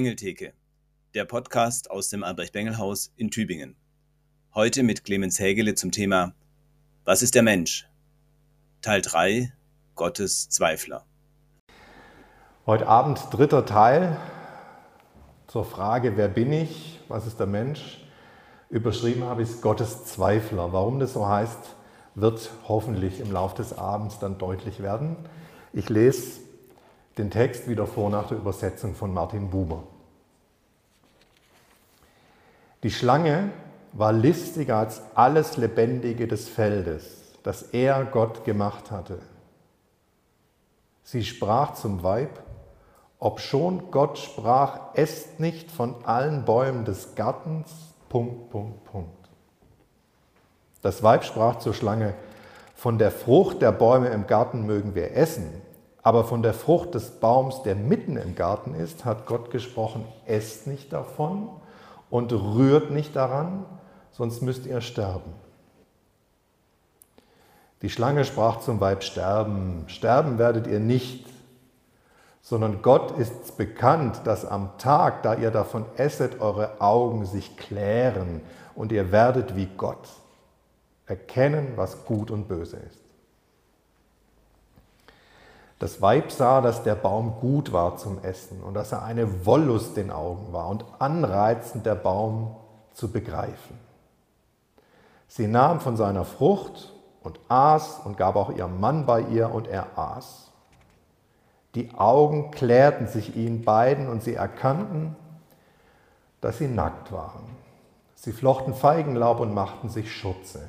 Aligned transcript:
Bengeltheke, 0.00 0.54
der 1.12 1.26
Podcast 1.26 1.90
aus 1.90 2.08
dem 2.08 2.24
Albrecht-Bengel-Haus 2.24 3.12
in 3.16 3.30
Tübingen. 3.30 3.76
Heute 4.54 4.82
mit 4.82 5.04
Clemens 5.04 5.38
Hägele 5.38 5.74
zum 5.74 5.92
Thema 5.92 6.32
Was 7.04 7.20
ist 7.20 7.34
der 7.34 7.42
Mensch? 7.42 7.86
Teil 8.80 9.02
3 9.02 9.52
Gottes 9.96 10.48
Zweifler. 10.48 11.04
Heute 12.64 12.86
Abend 12.86 13.20
dritter 13.30 13.66
Teil 13.66 14.16
zur 15.48 15.66
Frage, 15.66 16.16
wer 16.16 16.28
bin 16.28 16.50
ich? 16.50 16.98
Was 17.08 17.26
ist 17.26 17.38
der 17.38 17.46
Mensch? 17.46 18.02
Überschrieben 18.70 19.24
habe 19.24 19.42
ich 19.42 19.50
es 19.50 19.60
Gottes 19.60 20.06
Zweifler. 20.06 20.72
Warum 20.72 20.98
das 20.98 21.12
so 21.12 21.28
heißt, 21.28 21.76
wird 22.14 22.50
hoffentlich 22.66 23.20
im 23.20 23.30
Laufe 23.30 23.56
des 23.56 23.76
Abends 23.76 24.18
dann 24.18 24.38
deutlich 24.38 24.82
werden. 24.82 25.16
Ich 25.74 25.90
lese 25.90 26.40
den 27.18 27.30
Text 27.30 27.68
wieder 27.68 27.86
vor 27.86 28.08
nach 28.08 28.28
der 28.28 28.38
Übersetzung 28.38 28.94
von 28.94 29.12
Martin 29.12 29.50
Buber. 29.50 29.82
Die 32.82 32.90
Schlange 32.90 33.50
war 33.92 34.12
listiger 34.12 34.78
als 34.78 35.02
alles 35.14 35.58
Lebendige 35.58 36.26
des 36.26 36.48
Feldes, 36.48 37.34
das 37.42 37.62
er 37.62 38.04
Gott 38.06 38.44
gemacht 38.44 38.90
hatte. 38.90 39.18
Sie 41.02 41.24
sprach 41.24 41.74
zum 41.74 42.02
Weib, 42.02 42.42
obschon 43.18 43.90
Gott 43.90 44.18
sprach, 44.18 44.94
esst 44.94 45.40
nicht 45.40 45.70
von 45.70 45.94
allen 46.06 46.46
Bäumen 46.46 46.86
des 46.86 47.14
Gartens, 47.16 47.70
Punkt, 48.08 48.48
Punkt, 48.48 48.84
Punkt. 48.84 49.28
Das 50.80 51.02
Weib 51.02 51.24
sprach 51.24 51.58
zur 51.58 51.74
Schlange, 51.74 52.14
von 52.74 52.96
der 52.96 53.10
Frucht 53.10 53.60
der 53.60 53.72
Bäume 53.72 54.08
im 54.08 54.26
Garten 54.26 54.64
mögen 54.64 54.94
wir 54.94 55.14
essen, 55.14 55.50
aber 56.02 56.24
von 56.24 56.42
der 56.42 56.54
Frucht 56.54 56.94
des 56.94 57.10
Baums, 57.10 57.62
der 57.62 57.74
mitten 57.74 58.16
im 58.16 58.34
Garten 58.34 58.74
ist, 58.74 59.04
hat 59.04 59.26
Gott 59.26 59.50
gesprochen, 59.50 60.06
esst 60.24 60.66
nicht 60.66 60.94
davon 60.94 61.59
und 62.10 62.32
rührt 62.32 62.90
nicht 62.90 63.16
daran, 63.16 63.64
sonst 64.10 64.42
müsst 64.42 64.66
ihr 64.66 64.80
sterben. 64.80 65.32
Die 67.82 67.90
Schlange 67.90 68.24
sprach 68.24 68.60
zum 68.60 68.80
Weib, 68.80 69.02
sterben, 69.02 69.84
sterben 69.86 70.38
werdet 70.38 70.66
ihr 70.66 70.80
nicht, 70.80 71.26
sondern 72.42 72.82
Gott 72.82 73.16
ist 73.18 73.56
bekannt, 73.56 74.20
dass 74.24 74.44
am 74.44 74.76
Tag, 74.76 75.22
da 75.22 75.34
ihr 75.34 75.50
davon 75.50 75.86
esset, 75.96 76.40
eure 76.40 76.80
Augen 76.80 77.24
sich 77.24 77.56
klären 77.56 78.42
und 78.74 78.92
ihr 78.92 79.12
werdet 79.12 79.56
wie 79.56 79.68
Gott 79.76 80.08
erkennen, 81.06 81.72
was 81.76 82.04
gut 82.04 82.30
und 82.30 82.48
böse 82.48 82.76
ist. 82.76 83.09
Das 85.80 86.02
Weib 86.02 86.30
sah, 86.30 86.60
dass 86.60 86.82
der 86.82 86.94
Baum 86.94 87.40
gut 87.40 87.72
war 87.72 87.96
zum 87.96 88.22
Essen 88.22 88.62
und 88.62 88.74
dass 88.74 88.92
er 88.92 89.02
eine 89.02 89.46
Wollust 89.46 89.96
den 89.96 90.10
Augen 90.10 90.52
war 90.52 90.68
und 90.68 90.84
anreizend 90.98 91.86
der 91.86 91.94
Baum 91.94 92.54
zu 92.92 93.10
begreifen. 93.10 93.78
Sie 95.26 95.46
nahm 95.46 95.80
von 95.80 95.96
seiner 95.96 96.26
Frucht 96.26 96.92
und 97.22 97.40
aß 97.48 98.00
und 98.04 98.18
gab 98.18 98.36
auch 98.36 98.50
ihrem 98.50 98.78
Mann 98.78 99.06
bei 99.06 99.22
ihr 99.22 99.54
und 99.54 99.68
er 99.68 99.98
aß. 99.98 100.50
Die 101.74 101.94
Augen 101.94 102.50
klärten 102.50 103.06
sich 103.06 103.34
ihnen 103.34 103.64
beiden 103.64 104.06
und 104.06 104.22
sie 104.22 104.34
erkannten, 104.34 105.16
dass 106.42 106.58
sie 106.58 106.68
nackt 106.68 107.10
waren. 107.10 107.56
Sie 108.16 108.32
flochten 108.32 108.74
Feigenlaub 108.74 109.40
und 109.40 109.54
machten 109.54 109.88
sich 109.88 110.14
Schutze. 110.14 110.68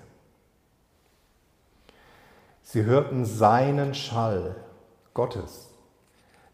Sie 2.61 2.85
hörten 2.85 3.25
seinen 3.25 3.93
Schall 3.93 4.55
Gottes, 5.13 5.69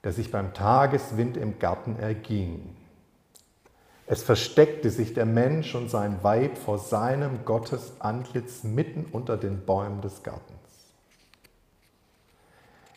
der 0.03 0.11
sich 0.13 0.31
beim 0.31 0.53
Tageswind 0.53 1.37
im 1.37 1.59
Garten 1.59 1.97
erging. 1.97 2.75
Es 4.05 4.23
versteckte 4.23 4.89
sich 4.89 5.13
der 5.13 5.25
Mensch 5.25 5.75
und 5.75 5.89
sein 5.89 6.23
Weib 6.23 6.57
vor 6.57 6.79
seinem 6.79 7.43
Gottesantlitz 7.43 8.63
mitten 8.63 9.05
unter 9.11 9.35
den 9.35 9.65
Bäumen 9.65 10.01
des 10.01 10.23
Gartens. 10.23 10.57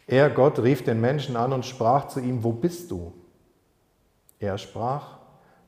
Er, 0.07 0.31
Gott, 0.31 0.61
rief 0.61 0.85
den 0.85 1.01
Menschen 1.01 1.37
an 1.37 1.53
und 1.53 1.67
sprach 1.67 2.09
zu 2.09 2.21
ihm, 2.21 2.43
wo 2.45 2.53
bist 2.53 2.91
du? 2.91 3.13
Er 4.39 4.57
sprach, 4.59 5.19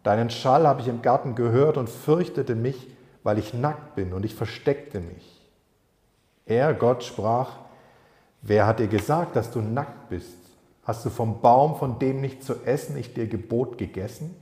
deinen 0.02 0.30
Schall 0.30 0.66
habe 0.66 0.80
ich 0.80 0.88
im 0.88 1.02
Garten 1.02 1.34
gehört 1.34 1.76
und 1.76 1.90
fürchtete 1.90 2.54
mich, 2.54 2.88
weil 3.22 3.38
ich 3.38 3.52
nackt 3.54 3.94
bin 3.94 4.12
und 4.12 4.24
ich 4.24 4.34
versteckte 4.34 5.00
mich. 5.00 5.40
Er, 6.46 6.74
Gott, 6.74 7.04
sprach, 7.04 7.56
wer 8.42 8.66
hat 8.66 8.80
dir 8.80 8.88
gesagt, 8.88 9.36
dass 9.36 9.50
du 9.50 9.60
nackt 9.60 10.08
bist? 10.08 10.36
Hast 10.84 11.04
du 11.04 11.10
vom 11.10 11.40
Baum, 11.40 11.76
von 11.76 11.98
dem 11.98 12.20
nicht 12.20 12.42
zu 12.42 12.64
essen 12.64 12.96
ich 12.96 13.14
dir 13.14 13.28
gebot, 13.28 13.78
gegessen? 13.78 14.36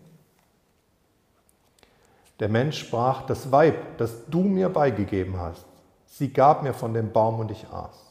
Der 2.41 2.49
Mensch 2.49 2.79
sprach, 2.79 3.27
das 3.27 3.53
Weib, 3.53 3.99
das 3.99 4.27
du 4.27 4.41
mir 4.41 4.71
beigegeben 4.71 5.39
hast, 5.39 5.67
sie 6.07 6.33
gab 6.33 6.63
mir 6.63 6.73
von 6.73 6.95
dem 6.95 7.13
Baum 7.13 7.39
und 7.39 7.51
ich 7.51 7.69
aß. 7.69 8.11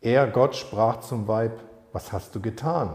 Er, 0.00 0.28
Gott, 0.28 0.54
sprach 0.54 1.00
zum 1.00 1.26
Weib, 1.26 1.58
was 1.92 2.12
hast 2.12 2.32
du 2.34 2.40
getan? 2.40 2.90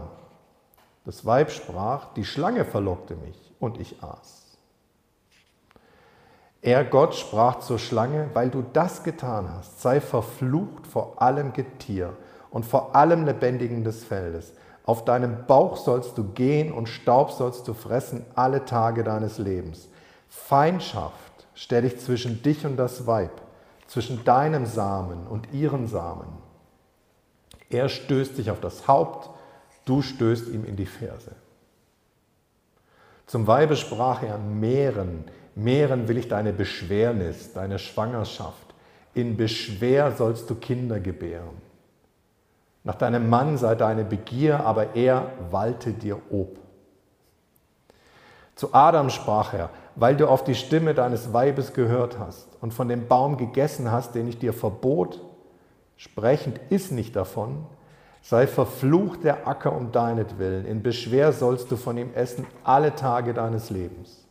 Das 1.04 1.26
Weib 1.26 1.50
sprach, 1.50 2.14
die 2.14 2.24
Schlange 2.24 2.64
verlockte 2.64 3.16
mich 3.16 3.52
und 3.60 3.78
ich 3.78 4.02
aß. 4.02 4.41
Er, 6.62 6.84
Gott, 6.84 7.16
sprach 7.16 7.58
zur 7.58 7.80
Schlange, 7.80 8.30
weil 8.34 8.48
du 8.48 8.62
das 8.72 9.02
getan 9.02 9.48
hast, 9.52 9.82
sei 9.82 10.00
verflucht 10.00 10.86
vor 10.86 11.20
allem 11.20 11.52
Getier 11.52 12.16
und 12.50 12.64
vor 12.64 12.94
allem 12.94 13.26
Lebendigen 13.26 13.82
des 13.82 14.04
Feldes. 14.04 14.52
Auf 14.84 15.04
deinem 15.04 15.46
Bauch 15.46 15.76
sollst 15.76 16.16
du 16.16 16.24
gehen 16.24 16.72
und 16.72 16.88
Staub 16.88 17.32
sollst 17.32 17.66
du 17.66 17.74
fressen 17.74 18.24
alle 18.36 18.64
Tage 18.64 19.02
deines 19.02 19.38
Lebens. 19.38 19.88
Feindschaft 20.28 21.46
stelle 21.54 21.88
ich 21.88 21.98
zwischen 21.98 22.42
dich 22.44 22.64
und 22.64 22.76
das 22.76 23.08
Weib, 23.08 23.42
zwischen 23.88 24.24
deinem 24.24 24.64
Samen 24.64 25.26
und 25.26 25.52
ihren 25.52 25.88
Samen. 25.88 26.28
Er 27.70 27.88
stößt 27.88 28.38
dich 28.38 28.52
auf 28.52 28.60
das 28.60 28.86
Haupt, 28.86 29.30
du 29.84 30.00
stößt 30.00 30.48
ihm 30.48 30.64
in 30.64 30.76
die 30.76 30.86
Ferse. 30.86 31.32
Zum 33.26 33.46
Weibe 33.48 33.76
sprach 33.76 34.22
er, 34.22 34.38
Mehren, 34.38 35.24
mehren 35.54 36.08
will 36.08 36.18
ich 36.18 36.28
deine 36.28 36.52
Beschwernis, 36.52 37.52
deine 37.52 37.78
Schwangerschaft. 37.78 38.74
In 39.14 39.36
Beschwer 39.36 40.12
sollst 40.12 40.48
du 40.48 40.54
Kinder 40.54 41.00
gebären. 41.00 41.60
Nach 42.84 42.94
deinem 42.94 43.28
Mann 43.28 43.58
sei 43.58 43.74
deine 43.74 44.04
Begier, 44.04 44.64
aber 44.64 44.96
er 44.96 45.30
walte 45.50 45.92
dir 45.92 46.18
ob. 46.30 46.58
Zu 48.54 48.74
Adam 48.74 49.10
sprach 49.10 49.54
er, 49.54 49.70
weil 49.96 50.16
du 50.16 50.28
auf 50.28 50.44
die 50.44 50.54
Stimme 50.54 50.94
deines 50.94 51.32
Weibes 51.32 51.72
gehört 51.72 52.18
hast 52.18 52.48
und 52.60 52.74
von 52.74 52.88
dem 52.88 53.06
Baum 53.08 53.36
gegessen 53.36 53.90
hast, 53.90 54.14
den 54.14 54.28
ich 54.28 54.38
dir 54.38 54.52
verbot, 54.52 55.20
sprechend 55.96 56.60
iss 56.70 56.90
nicht 56.90 57.14
davon, 57.16 57.66
sei 58.20 58.46
verflucht 58.46 59.24
der 59.24 59.46
Acker 59.46 59.74
um 59.74 59.92
deinetwillen, 59.92 60.66
in 60.66 60.82
Beschwer 60.82 61.32
sollst 61.32 61.70
du 61.70 61.76
von 61.76 61.98
ihm 61.98 62.12
essen 62.14 62.46
alle 62.64 62.94
Tage 62.94 63.34
deines 63.34 63.70
Lebens. 63.70 64.21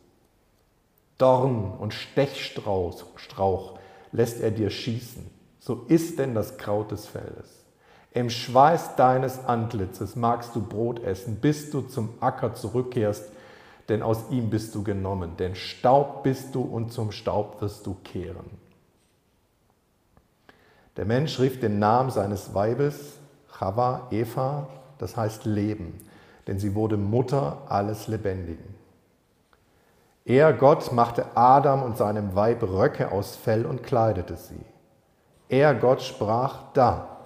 Dorn 1.22 1.72
und 1.78 1.94
Stechstrauch 1.94 3.78
lässt 4.10 4.40
er 4.40 4.50
dir 4.50 4.70
schießen. 4.70 5.30
So 5.60 5.84
ist 5.86 6.18
denn 6.18 6.34
das 6.34 6.58
Kraut 6.58 6.90
des 6.90 7.06
Feldes. 7.06 7.64
Im 8.10 8.28
Schweiß 8.28 8.96
deines 8.96 9.44
Antlitzes 9.44 10.16
magst 10.16 10.56
du 10.56 10.60
Brot 10.60 11.02
essen, 11.04 11.36
bis 11.36 11.70
du 11.70 11.82
zum 11.82 12.10
Acker 12.20 12.54
zurückkehrst, 12.54 13.24
denn 13.88 14.02
aus 14.02 14.30
ihm 14.30 14.50
bist 14.50 14.74
du 14.74 14.82
genommen. 14.82 15.36
Denn 15.38 15.54
Staub 15.54 16.24
bist 16.24 16.56
du 16.56 16.62
und 16.62 16.92
zum 16.92 17.12
Staub 17.12 17.62
wirst 17.62 17.86
du 17.86 17.94
kehren. 18.02 18.58
Der 20.96 21.04
Mensch 21.04 21.38
rief 21.38 21.60
den 21.60 21.78
Namen 21.78 22.10
seines 22.10 22.52
Weibes 22.52 23.14
Chava, 23.48 24.08
Eva, 24.10 24.66
das 24.98 25.16
heißt 25.16 25.44
Leben, 25.44 25.94
denn 26.48 26.58
sie 26.58 26.74
wurde 26.74 26.96
Mutter 26.96 27.62
alles 27.68 28.08
Lebendigen. 28.08 28.71
Er, 30.24 30.52
Gott, 30.52 30.92
machte 30.92 31.36
Adam 31.36 31.82
und 31.82 31.96
seinem 31.96 32.34
Weib 32.36 32.62
Röcke 32.62 33.10
aus 33.10 33.34
Fell 33.34 33.66
und 33.66 33.82
kleidete 33.82 34.36
sie. 34.36 34.64
Er, 35.48 35.74
Gott, 35.74 36.02
sprach, 36.02 36.72
da, 36.74 37.18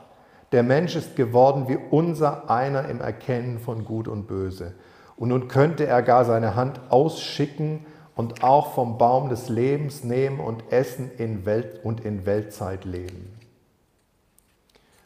der 0.53 0.63
Mensch 0.63 0.97
ist 0.97 1.17
geworden 1.17 1.69
wie 1.69 1.79
unser 1.91 2.49
einer 2.49 2.89
im 2.89 3.01
Erkennen 3.01 3.59
von 3.59 3.85
Gut 3.85 4.09
und 4.09 4.27
Böse. 4.27 4.75
Und 5.17 5.29
nun 5.29 5.49
könnte 5.49 5.87
er 5.87 6.03
gar 6.03 6.25
seine 6.25 6.55
Hand 6.55 6.81
ausschicken 6.89 7.85
und 8.15 8.43
auch 8.43 8.73
vom 8.73 8.97
Baum 8.97 9.29
des 9.29 9.49
Lebens 9.51 10.03
nehmen 10.03 10.41
und 10.41 10.73
essen 10.73 11.11
in 11.19 11.45
Welt 11.45 11.85
und 11.85 12.01
in 12.05 12.25
Weltzeit 12.25 12.85
leben. 12.85 13.39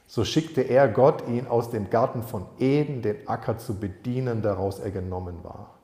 So 0.06 0.24
schickte 0.24 0.62
er 0.62 0.88
Gott 0.88 1.26
ihn 1.28 1.46
aus 1.46 1.70
dem 1.70 1.90
Garten 1.90 2.22
von 2.22 2.46
Eden, 2.58 3.02
den 3.02 3.26
Acker 3.28 3.58
zu 3.58 3.78
bedienen, 3.78 4.42
daraus 4.42 4.78
er 4.78 4.90
genommen 4.90 5.42
war. 5.42 5.79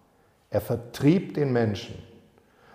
Er 0.50 0.60
vertrieb 0.60 1.34
den 1.34 1.52
Menschen 1.52 1.96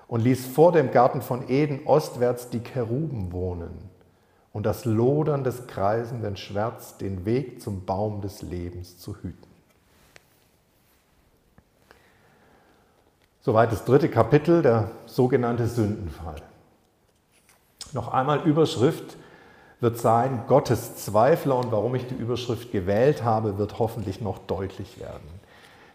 und 0.07 0.21
ließ 0.21 0.45
vor 0.47 0.71
dem 0.71 0.91
Garten 0.91 1.21
von 1.21 1.49
Eden 1.49 1.85
ostwärts 1.85 2.49
die 2.49 2.59
Keruben 2.59 3.31
wohnen 3.31 3.89
und 4.53 4.65
das 4.65 4.85
Lodern 4.85 5.43
des 5.43 5.67
kreisenden 5.67 6.35
Schwerts 6.35 6.97
den 6.97 7.25
Weg 7.25 7.61
zum 7.61 7.85
Baum 7.85 8.21
des 8.21 8.41
Lebens 8.41 8.97
zu 8.97 9.15
hüten. 9.15 9.49
Soweit 13.43 13.71
das 13.71 13.85
dritte 13.85 14.09
Kapitel, 14.09 14.61
der 14.61 14.91
sogenannte 15.07 15.67
Sündenfall. 15.67 16.41
Noch 17.93 18.09
einmal 18.09 18.41
Überschrift 18.41 19.17
wird 19.79 19.97
sein, 19.97 20.43
Gottes 20.47 20.97
Zweifler 20.97 21.57
und 21.57 21.71
warum 21.71 21.95
ich 21.95 22.05
die 22.05 22.15
Überschrift 22.15 22.71
gewählt 22.71 23.23
habe, 23.23 23.57
wird 23.57 23.79
hoffentlich 23.79 24.21
noch 24.21 24.37
deutlich 24.37 24.99
werden. 24.99 25.40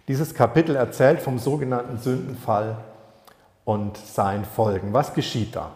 Dieses 0.09 0.35
Kapitel 0.35 0.77
erzählt 0.77 1.21
vom 1.21 1.39
sogenannten 1.39 1.99
Sündenfall 1.99 2.77
und 3.65 3.97
seinen 3.97 4.45
Folgen. 4.45 4.93
Was 4.93 5.15
geschieht 5.15 5.57
da? 5.57 5.73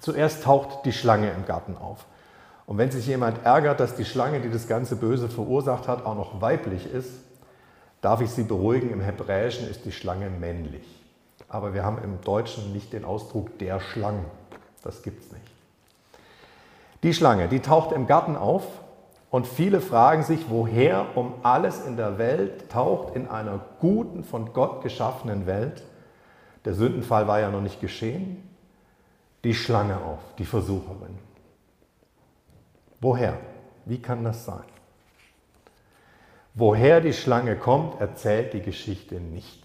Zuerst 0.00 0.44
taucht 0.44 0.84
die 0.84 0.92
Schlange 0.92 1.30
im 1.32 1.46
Garten 1.46 1.76
auf. 1.76 2.06
Und 2.66 2.78
wenn 2.78 2.90
sich 2.90 3.06
jemand 3.06 3.44
ärgert, 3.44 3.80
dass 3.80 3.96
die 3.96 4.04
Schlange, 4.04 4.40
die 4.40 4.50
das 4.50 4.68
ganze 4.68 4.96
Böse 4.96 5.28
verursacht 5.28 5.88
hat, 5.88 6.06
auch 6.06 6.14
noch 6.14 6.40
weiblich 6.40 6.92
ist, 6.92 7.10
darf 8.02 8.20
ich 8.20 8.30
Sie 8.30 8.44
beruhigen, 8.44 8.90
im 8.90 9.00
Hebräischen 9.00 9.68
ist 9.68 9.84
die 9.84 9.92
Schlange 9.92 10.30
männlich. 10.30 10.84
Aber 11.48 11.74
wir 11.74 11.84
haben 11.84 11.98
im 12.02 12.20
Deutschen 12.20 12.72
nicht 12.72 12.92
den 12.92 13.04
Ausdruck 13.04 13.58
der 13.58 13.80
Schlangen. 13.80 14.24
Das 14.82 15.02
gibt 15.02 15.24
es 15.24 15.32
nicht. 15.32 15.44
Die 17.02 17.14
Schlange, 17.14 17.48
die 17.48 17.60
taucht 17.60 17.92
im 17.92 18.06
Garten 18.06 18.36
auf 18.36 18.64
und 19.30 19.46
viele 19.46 19.80
fragen 19.80 20.22
sich, 20.22 20.48
woher 20.48 21.16
um 21.16 21.34
alles 21.42 21.84
in 21.84 21.96
der 21.96 22.18
Welt 22.18 22.70
taucht 22.70 23.16
in 23.16 23.28
einer 23.28 23.60
guten, 23.80 24.24
von 24.24 24.52
Gott 24.52 24.82
geschaffenen 24.82 25.46
Welt, 25.46 25.82
der 26.64 26.74
Sündenfall 26.74 27.28
war 27.28 27.40
ja 27.40 27.50
noch 27.50 27.60
nicht 27.60 27.80
geschehen, 27.80 28.48
die 29.44 29.54
Schlange 29.54 29.96
auf, 29.96 30.20
die 30.38 30.44
Versucherin. 30.44 31.18
Woher? 33.00 33.38
Wie 33.84 34.00
kann 34.00 34.24
das 34.24 34.44
sein? 34.44 34.64
Woher 36.54 37.00
die 37.00 37.12
Schlange 37.12 37.56
kommt, 37.56 38.00
erzählt 38.00 38.54
die 38.54 38.62
Geschichte 38.62 39.20
nicht. 39.20 39.62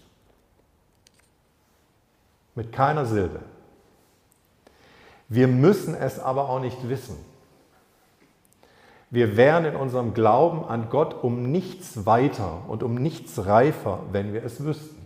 Mit 2.54 2.70
keiner 2.70 3.06
Silbe. 3.06 3.40
Wir 5.28 5.48
müssen 5.48 5.94
es 5.94 6.18
aber 6.18 6.50
auch 6.50 6.60
nicht 6.60 6.88
wissen. 6.88 7.31
Wir 9.12 9.36
wären 9.36 9.66
in 9.66 9.76
unserem 9.76 10.14
Glauben 10.14 10.64
an 10.64 10.86
Gott 10.88 11.22
um 11.22 11.52
nichts 11.52 12.06
weiter 12.06 12.62
und 12.66 12.82
um 12.82 12.94
nichts 12.94 13.44
reifer, 13.44 13.98
wenn 14.10 14.32
wir 14.32 14.42
es 14.42 14.64
wüssten. 14.64 15.04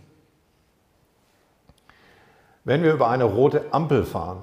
Wenn 2.63 2.83
wir 2.83 2.93
über 2.93 3.09
eine 3.09 3.25
rote 3.25 3.65
Ampel 3.71 4.05
fahren, 4.05 4.37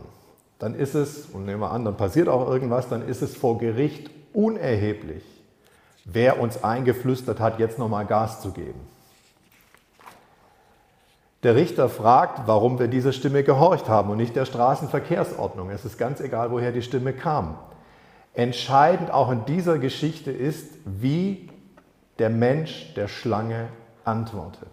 dann 0.59 0.75
ist 0.75 0.95
es, 0.95 1.25
und 1.33 1.47
nehmen 1.47 1.61
wir 1.61 1.71
an, 1.71 1.87
dann 1.87 1.97
passiert 1.97 2.29
auch 2.29 2.47
irgendwas, 2.47 2.91
dann 2.91 3.09
ist 3.09 3.23
es 3.23 3.35
vor 3.35 3.57
Gericht 3.57 4.11
unerheblich, 4.35 5.25
wer 6.05 6.41
uns 6.41 6.63
eingeflüstert 6.63 7.41
hat, 7.41 7.59
jetzt 7.59 7.79
nochmal 7.79 8.05
Gas 8.05 8.43
zu 8.43 8.51
geben. 8.51 8.81
Der 11.43 11.55
Richter 11.55 11.89
fragt, 11.89 12.47
warum 12.47 12.79
wir 12.79 12.89
dieser 12.89 13.13
Stimme 13.13 13.43
gehorcht 13.43 13.89
haben 13.89 14.11
und 14.11 14.19
nicht 14.19 14.37
der 14.37 14.45
Straßenverkehrsordnung. 14.45 15.71
Es 15.71 15.87
ist 15.87 15.97
ganz 15.97 16.21
egal, 16.21 16.51
woher 16.51 16.71
die 16.71 16.83
Stimme 16.83 17.15
kam. 17.15 17.57
Entscheidend 18.35 19.13
auch 19.13 19.31
in 19.31 19.45
dieser 19.45 19.79
Geschichte 19.79 20.31
ist, 20.31 20.73
wie 20.85 21.49
der 22.19 22.31
Mensch 22.31 22.93
der 22.95 23.09
Schlange 23.09 23.69
antwortet. 24.05 24.71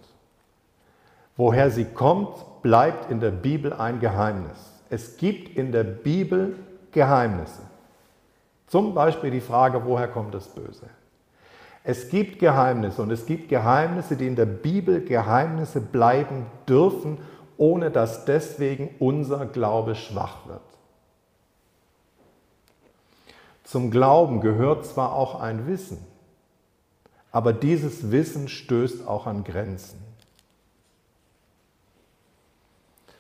Woher 1.37 1.69
sie 1.71 1.85
kommt, 1.85 2.61
bleibt 2.61 3.09
in 3.09 3.19
der 3.19 3.31
Bibel 3.31 3.73
ein 3.73 3.99
Geheimnis. 3.99 4.81
Es 4.89 5.17
gibt 5.17 5.55
in 5.57 5.71
der 5.71 5.83
Bibel 5.83 6.55
Geheimnisse. 6.91 7.61
Zum 8.67 8.93
Beispiel 8.93 9.31
die 9.31 9.41
Frage, 9.41 9.85
woher 9.85 10.07
kommt 10.07 10.33
das 10.33 10.47
Böse? 10.47 10.87
Es 11.83 12.09
gibt 12.09 12.39
Geheimnisse 12.39 13.01
und 13.01 13.11
es 13.11 13.25
gibt 13.25 13.49
Geheimnisse, 13.49 14.15
die 14.15 14.27
in 14.27 14.35
der 14.35 14.45
Bibel 14.45 15.03
Geheimnisse 15.03 15.81
bleiben 15.81 16.45
dürfen, 16.67 17.17
ohne 17.57 17.89
dass 17.89 18.25
deswegen 18.25 18.95
unser 18.99 19.45
Glaube 19.45 19.95
schwach 19.95 20.47
wird. 20.47 20.61
Zum 23.71 23.89
Glauben 23.89 24.41
gehört 24.41 24.85
zwar 24.85 25.13
auch 25.13 25.39
ein 25.39 25.65
Wissen, 25.65 25.99
aber 27.31 27.53
dieses 27.53 28.11
Wissen 28.11 28.49
stößt 28.49 29.07
auch 29.07 29.27
an 29.27 29.45
Grenzen. 29.45 29.97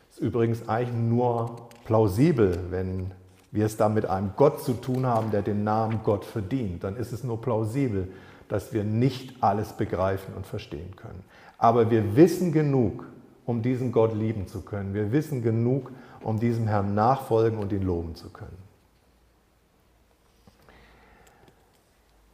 Ist 0.09 0.19
übrigens 0.19 0.67
eigentlich 0.67 0.93
nur 0.93 1.69
plausibel, 1.85 2.65
wenn 2.69 3.11
wir 3.51 3.65
es 3.65 3.77
da 3.77 3.87
mit 3.87 4.05
einem 4.07 4.31
Gott 4.35 4.61
zu 4.61 4.73
tun 4.73 5.05
haben, 5.05 5.31
der 5.31 5.41
den 5.41 5.63
Namen 5.63 6.01
Gott 6.03 6.25
verdient. 6.25 6.83
Dann 6.83 6.97
ist 6.97 7.13
es 7.13 7.23
nur 7.23 7.39
plausibel, 7.39 8.11
dass 8.49 8.73
wir 8.73 8.83
nicht 8.83 9.41
alles 9.41 9.71
begreifen 9.71 10.33
und 10.33 10.45
verstehen 10.45 10.97
können. 10.97 11.23
Aber 11.59 11.89
wir 11.89 12.17
wissen 12.17 12.51
genug, 12.51 13.05
um 13.45 13.61
diesen 13.61 13.93
Gott 13.93 14.13
lieben 14.13 14.47
zu 14.47 14.63
können. 14.63 14.93
Wir 14.93 15.13
wissen 15.13 15.43
genug, 15.43 15.93
um 16.21 16.41
diesem 16.41 16.67
Herrn 16.67 16.93
nachfolgen 16.93 17.57
und 17.57 17.71
ihn 17.71 17.83
loben 17.83 18.15
zu 18.15 18.29
können. 18.31 18.60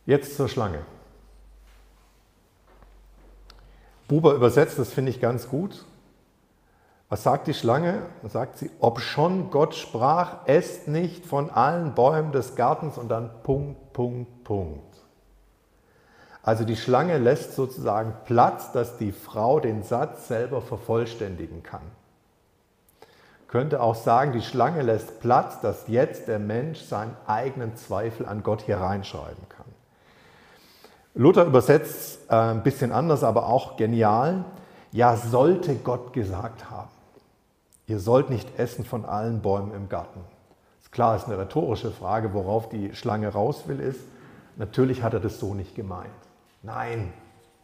Jetzt 0.07 0.37
zur 0.37 0.47
Schlange. 0.47 0.79
Buber 4.07 4.33
übersetzt, 4.33 4.79
das 4.79 4.93
finde 4.93 5.11
ich 5.11 5.19
ganz 5.19 5.49
gut. 5.49 5.85
Was 7.09 7.23
sagt 7.23 7.47
die 7.47 7.53
Schlange? 7.53 8.03
Dann 8.21 8.31
sagt 8.31 8.57
sie, 8.57 8.71
ob 8.79 9.01
schon 9.01 9.51
Gott 9.51 9.75
sprach, 9.75 10.47
esst 10.47 10.87
nicht 10.87 11.25
von 11.25 11.49
allen 11.49 11.93
Bäumen 11.93 12.31
des 12.31 12.55
Gartens 12.55 12.97
und 12.97 13.09
dann 13.09 13.29
Punkt, 13.43 13.91
Punkt, 13.91 14.45
Punkt. 14.45 14.97
Also 16.41 16.63
die 16.63 16.77
Schlange 16.77 17.17
lässt 17.17 17.55
sozusagen 17.55 18.13
Platz, 18.23 18.71
dass 18.71 18.97
die 18.97 19.11
Frau 19.11 19.59
den 19.59 19.83
Satz 19.83 20.29
selber 20.29 20.61
vervollständigen 20.61 21.63
kann. 21.63 21.81
Könnte 23.49 23.81
auch 23.81 23.95
sagen, 23.95 24.31
die 24.31 24.41
Schlange 24.41 24.83
lässt 24.83 25.19
Platz, 25.19 25.59
dass 25.59 25.89
jetzt 25.89 26.29
der 26.29 26.39
Mensch 26.39 26.79
seinen 26.79 27.17
eigenen 27.25 27.75
Zweifel 27.75 28.25
an 28.25 28.43
Gott 28.43 28.61
hier 28.61 28.77
reinschreiben 28.77 29.49
kann. 29.49 29.56
Luther 31.17 31.45
übersetzt 31.45 32.19
äh, 32.29 32.35
ein 32.35 32.61
bisschen 32.61 32.91
anders, 32.91 33.23
aber 33.23 33.47
auch 33.47 33.75
genial. 33.75 34.45
Ja, 34.91 35.17
sollte 35.17 35.75
Gott 35.75 36.13
gesagt 36.13 36.69
haben, 36.69 36.89
ihr 37.87 37.99
sollt 37.99 38.29
nicht 38.29 38.59
essen 38.59 38.85
von 38.85 39.03
allen 39.03 39.41
Bäumen 39.41 39.73
im 39.73 39.89
Garten. 39.89 40.19
Ist 40.79 40.91
klar, 40.91 41.15
ist 41.15 41.25
eine 41.25 41.39
rhetorische 41.39 41.91
Frage, 41.91 42.33
worauf 42.33 42.69
die 42.69 42.93
Schlange 42.93 43.29
raus 43.29 43.63
will, 43.65 43.79
ist, 43.79 43.99
natürlich 44.57 45.01
hat 45.01 45.13
er 45.13 45.19
das 45.19 45.39
so 45.39 45.55
nicht 45.55 45.75
gemeint. 45.75 46.09
Nein, 46.61 47.11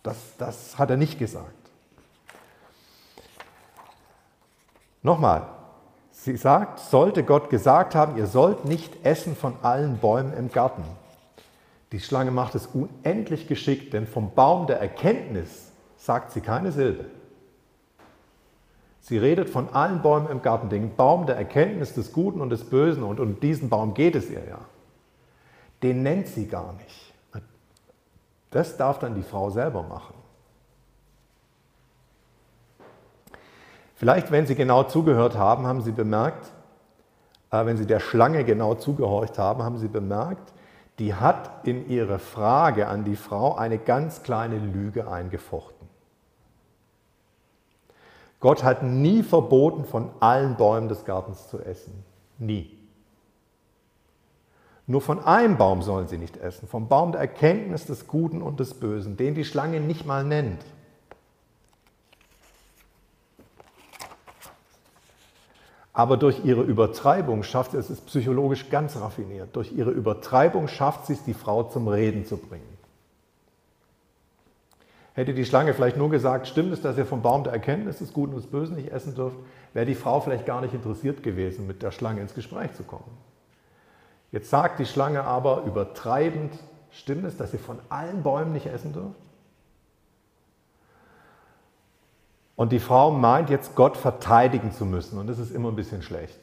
das, 0.01 0.17
das 0.39 0.79
hat 0.79 0.89
er 0.89 0.97
nicht 0.97 1.19
gesagt. 1.19 1.47
Nochmal, 5.03 5.43
sie 6.11 6.37
sagt, 6.37 6.79
sollte 6.79 7.23
Gott 7.23 7.51
gesagt 7.51 7.93
haben, 7.93 8.17
ihr 8.17 8.25
sollt 8.25 8.65
nicht 8.65 9.05
essen 9.05 9.35
von 9.35 9.53
allen 9.61 9.97
Bäumen 9.99 10.33
im 10.33 10.51
Garten. 10.51 10.83
Die 11.93 11.99
Schlange 11.99 12.31
macht 12.31 12.55
es 12.55 12.65
unendlich 12.65 13.47
geschickt, 13.47 13.93
denn 13.93 14.07
vom 14.07 14.33
Baum 14.33 14.65
der 14.65 14.81
Erkenntnis 14.81 15.71
sagt 15.95 16.31
sie 16.31 16.41
keine 16.41 16.71
Silbe. 16.71 17.05
Sie 18.99 19.19
redet 19.19 19.47
von 19.47 19.69
allen 19.69 20.01
Bäumen 20.01 20.27
im 20.29 20.41
Garten, 20.41 20.69
den 20.69 20.95
Baum 20.95 21.27
der 21.27 21.35
Erkenntnis 21.35 21.93
des 21.93 22.11
Guten 22.11 22.41
und 22.41 22.49
des 22.49 22.67
Bösen, 22.67 23.03
und 23.03 23.19
um 23.19 23.39
diesen 23.39 23.69
Baum 23.69 23.93
geht 23.93 24.15
es 24.15 24.31
ihr 24.31 24.43
ja. 24.43 24.57
Den 25.83 26.01
nennt 26.01 26.27
sie 26.27 26.47
gar 26.47 26.73
nicht. 26.73 27.13
Das 28.49 28.75
darf 28.75 28.97
dann 28.97 29.13
die 29.13 29.21
Frau 29.21 29.51
selber 29.51 29.83
machen. 29.83 30.15
Vielleicht, 33.93 34.31
wenn 34.31 34.47
Sie 34.47 34.55
genau 34.55 34.83
zugehört 34.83 35.37
haben, 35.37 35.67
haben 35.67 35.81
Sie 35.81 35.91
bemerkt, 35.91 36.51
äh, 37.51 37.65
wenn 37.65 37.77
Sie 37.77 37.85
der 37.85 37.99
Schlange 37.99 38.43
genau 38.43 38.73
zugehorcht 38.73 39.37
haben, 39.37 39.61
haben 39.61 39.77
Sie 39.77 39.87
bemerkt, 39.87 40.53
die 40.99 41.15
hat 41.15 41.65
in 41.67 41.89
ihre 41.89 42.19
Frage 42.19 42.87
an 42.87 43.03
die 43.03 43.15
Frau 43.15 43.55
eine 43.55 43.77
ganz 43.77 44.23
kleine 44.23 44.59
Lüge 44.59 45.07
eingefochten. 45.07 45.87
Gott 48.39 48.63
hat 48.63 48.83
nie 48.83 49.23
verboten, 49.23 49.85
von 49.85 50.09
allen 50.19 50.55
Bäumen 50.57 50.89
des 50.89 51.05
Gartens 51.05 51.47
zu 51.47 51.59
essen. 51.59 52.03
Nie. 52.37 52.77
Nur 54.85 55.01
von 55.01 55.23
einem 55.23 55.57
Baum 55.57 55.81
sollen 55.81 56.09
sie 56.09 56.17
nicht 56.17 56.37
essen, 56.37 56.67
vom 56.67 56.89
Baum 56.89 57.13
der 57.13 57.21
Erkenntnis 57.21 57.85
des 57.85 58.05
Guten 58.05 58.41
und 58.41 58.59
des 58.59 58.73
Bösen, 58.73 59.15
den 59.15 59.33
die 59.33 59.45
Schlange 59.45 59.79
nicht 59.79 60.05
mal 60.05 60.25
nennt. 60.25 60.65
Aber 65.93 66.17
durch 66.17 66.43
ihre 66.43 66.63
Übertreibung 66.63 67.43
schafft 67.43 67.71
sie 67.71 67.77
es, 67.77 67.91
ist 67.91 68.07
psychologisch 68.07 68.69
ganz 68.71 68.97
raffiniert, 68.97 69.55
durch 69.55 69.71
ihre 69.71 69.91
Übertreibung 69.91 70.67
schafft 70.67 71.05
sie 71.05 71.13
es, 71.13 71.23
die 71.23 71.35
Frau 71.35 71.63
zum 71.63 71.87
Reden 71.87 72.25
zu 72.25 72.37
bringen. 72.37 72.73
Hätte 75.13 75.35
die 75.35 75.45
Schlange 75.45 75.75
vielleicht 75.75 75.95
nur 75.95 76.09
gesagt, 76.09 76.47
stimmt 76.47 76.73
es, 76.73 76.81
dass 76.81 76.97
ihr 76.97 77.05
vom 77.05 77.21
Baum 77.21 77.43
der 77.43 77.53
Erkenntnis 77.53 77.99
des 77.99 78.13
Guten 78.13 78.33
und 78.33 78.41
des 78.41 78.49
Bösen 78.49 78.75
nicht 78.75 78.91
essen 78.91 79.13
dürft, 79.13 79.37
wäre 79.73 79.85
die 79.85 79.93
Frau 79.93 80.19
vielleicht 80.19 80.47
gar 80.47 80.61
nicht 80.61 80.73
interessiert 80.73 81.21
gewesen, 81.21 81.67
mit 81.67 81.83
der 81.83 81.91
Schlange 81.91 82.21
ins 82.21 82.33
Gespräch 82.33 82.73
zu 82.73 82.81
kommen. 82.81 83.17
Jetzt 84.31 84.49
sagt 84.49 84.79
die 84.79 84.87
Schlange 84.87 85.23
aber 85.23 85.63
übertreibend, 85.65 86.51
stimmt 86.89 87.25
es, 87.25 87.37
dass 87.37 87.53
ihr 87.53 87.59
von 87.59 87.77
allen 87.89 88.23
Bäumen 88.23 88.53
nicht 88.53 88.65
essen 88.65 88.93
dürft? 88.93 89.19
Und 92.63 92.71
die 92.71 92.79
Frau 92.79 93.11
meint 93.11 93.49
jetzt, 93.49 93.75
Gott 93.75 93.97
verteidigen 93.97 94.71
zu 94.71 94.85
müssen. 94.85 95.19
Und 95.19 95.27
das 95.27 95.37
ist 95.37 95.53
immer 95.53 95.67
ein 95.67 95.75
bisschen 95.75 96.01
schlecht. 96.01 96.39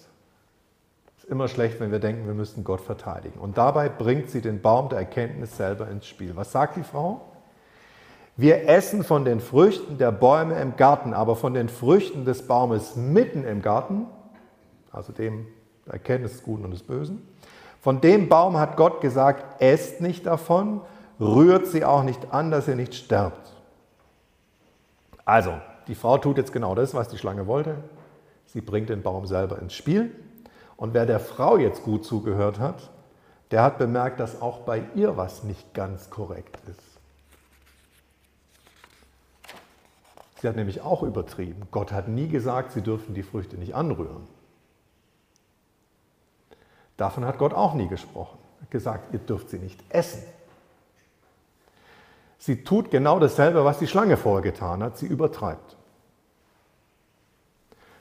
Es 1.17 1.25
ist 1.25 1.31
immer 1.31 1.49
schlecht, 1.49 1.81
wenn 1.81 1.91
wir 1.93 1.99
denken, 1.99 2.27
wir 2.27 2.35
müssten 2.35 2.63
Gott 2.63 2.83
verteidigen. 2.83 3.41
Und 3.41 3.57
dabei 3.57 3.89
bringt 3.89 4.29
sie 4.29 4.43
den 4.43 4.61
Baum 4.61 4.91
der 4.91 4.99
Erkenntnis 4.99 5.57
selber 5.57 5.89
ins 5.89 6.07
Spiel. 6.07 6.37
Was 6.37 6.53
sagt 6.53 6.77
die 6.77 6.83
Frau? 6.83 7.23
Wir 8.37 8.69
essen 8.69 9.03
von 9.03 9.25
den 9.25 9.41
Früchten 9.41 9.97
der 9.97 10.13
Bäume 10.13 10.61
im 10.61 10.77
Garten, 10.77 11.15
aber 11.15 11.37
von 11.37 11.55
den 11.55 11.71
Früchten 11.71 12.27
des 12.27 12.47
Baumes 12.47 12.97
mitten 12.97 13.45
im 13.45 13.63
Garten, 13.63 14.05
also 14.93 15.15
dem 15.15 15.47
Erkenntnis 15.87 16.33
des 16.33 16.43
Guten 16.43 16.67
und 16.67 16.73
des 16.73 16.83
Bösen, 16.83 17.27
von 17.81 18.03
dem 18.03 18.29
Baum 18.29 18.59
hat 18.59 18.77
Gott 18.77 19.01
gesagt, 19.01 19.63
esst 19.63 20.03
nicht 20.03 20.27
davon, 20.27 20.83
rührt 21.19 21.67
sie 21.67 21.83
auch 21.83 22.03
nicht 22.03 22.31
an, 22.31 22.51
dass 22.51 22.69
ihr 22.69 22.77
nicht 22.77 22.95
sterbt. 22.95 23.55
Also, 25.25 25.55
die 25.87 25.95
Frau 25.95 26.19
tut 26.19 26.39
jetzt 26.39 26.53
genau 26.53 26.75
das, 26.75 26.95
was 26.95 27.09
die 27.09 27.19
Schlange 27.19 27.47
wollte. 27.47 27.77
Sie 28.47 28.61
bringt 28.61 28.89
den 28.89 29.03
Baum 29.03 29.27
selber 29.27 29.59
ins 29.59 29.75
Spiel. 29.75 30.15
Und 30.77 30.95
wer 30.95 31.07
der 31.07 31.21
Frau 31.21 31.57
jetzt 31.57 31.83
gut 31.83 32.05
zugehört 32.05 32.59
hat, 32.59 32.91
der 33.51 33.63
hat 33.63 33.79
bemerkt, 33.79 34.21
dass 34.21 34.41
auch 34.41 34.61
bei 34.61 34.85
ihr 34.95 35.17
was 35.17 35.45
nicht 35.45 35.75
ganz 35.75 36.11
korrekt 36.11 36.59
ist. 36.69 36.91
Sie 40.41 40.49
hat 40.49 40.57
nämlich 40.57 40.81
auch 40.81 41.03
übertrieben. 41.03 41.69
Gott 41.71 41.93
hat 41.93 42.09
nie 42.09 42.29
gesagt, 42.29 42.73
sie 42.73 42.81
dürfen 42.81 43.15
die 43.15 43.23
Früchte 43.23 43.57
nicht 43.57 43.75
anrühren. 43.75 44.27
Davon 46.97 47.25
hat 47.25 47.39
Gott 47.39 47.53
auch 47.53 47.75
nie 47.75 47.89
gesprochen. 47.89 48.39
Er 48.59 48.63
hat 48.63 48.71
gesagt, 48.71 49.13
ihr 49.13 49.19
dürft 49.19 49.51
sie 49.51 49.59
nicht 49.59 49.83
essen. 49.91 50.23
Sie 52.41 52.65
tut 52.65 52.91
genau 52.91 53.19
dasselbe, 53.19 53.67
was 53.67 53.79
die 53.79 53.87
Schlange 53.87 54.17
vorher 54.17 54.41
getan 54.41 54.83
hat. 54.83 54.97
Sie 54.97 55.07
übertreibt. 55.07 55.77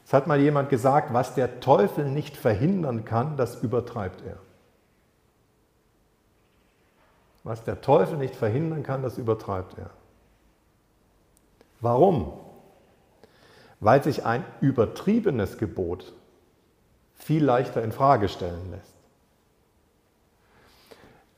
Es 0.06 0.14
hat 0.14 0.28
mal 0.28 0.40
jemand 0.40 0.70
gesagt, 0.70 1.14
was 1.14 1.36
der 1.36 1.60
Teufel 1.60 2.06
nicht 2.06 2.38
verhindern 2.38 3.04
kann, 3.04 3.36
das 3.36 3.62
übertreibt 3.62 4.24
er. 4.26 4.38
Was 7.44 7.66
der 7.66 7.82
Teufel 7.82 8.18
nicht 8.18 8.34
verhindern 8.34 8.82
kann, 8.82 9.04
das 9.04 9.18
übertreibt 9.18 9.78
er. 9.78 9.90
Warum? 11.82 12.32
Weil 13.82 14.02
sich 14.02 14.26
ein 14.26 14.46
übertriebenes 14.62 15.58
Gebot 15.58 16.14
viel 17.16 17.44
leichter 17.44 17.84
in 17.84 17.92
Frage 17.92 18.30
stellen 18.30 18.72
lässt. 18.72 18.99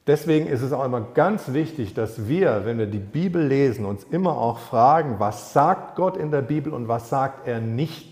Deswegen 0.08 0.48
ist 0.48 0.62
es 0.62 0.74
auch 0.74 0.84
immer 0.84 1.02
ganz 1.02 1.54
wichtig, 1.54 1.94
dass 1.94 2.28
wir, 2.28 2.66
wenn 2.66 2.80
wir 2.80 2.88
die 2.88 2.98
Bibel 2.98 3.46
lesen, 3.46 3.86
uns 3.86 4.04
immer 4.04 4.38
auch 4.38 4.58
fragen, 4.58 5.20
was 5.20 5.54
sagt 5.54 5.96
Gott 5.96 6.18
in 6.18 6.32
der 6.32 6.42
Bibel 6.42 6.74
und 6.74 6.88
was 6.88 7.10
sagt 7.10 7.48
er 7.48 7.62
nicht. 7.62 8.12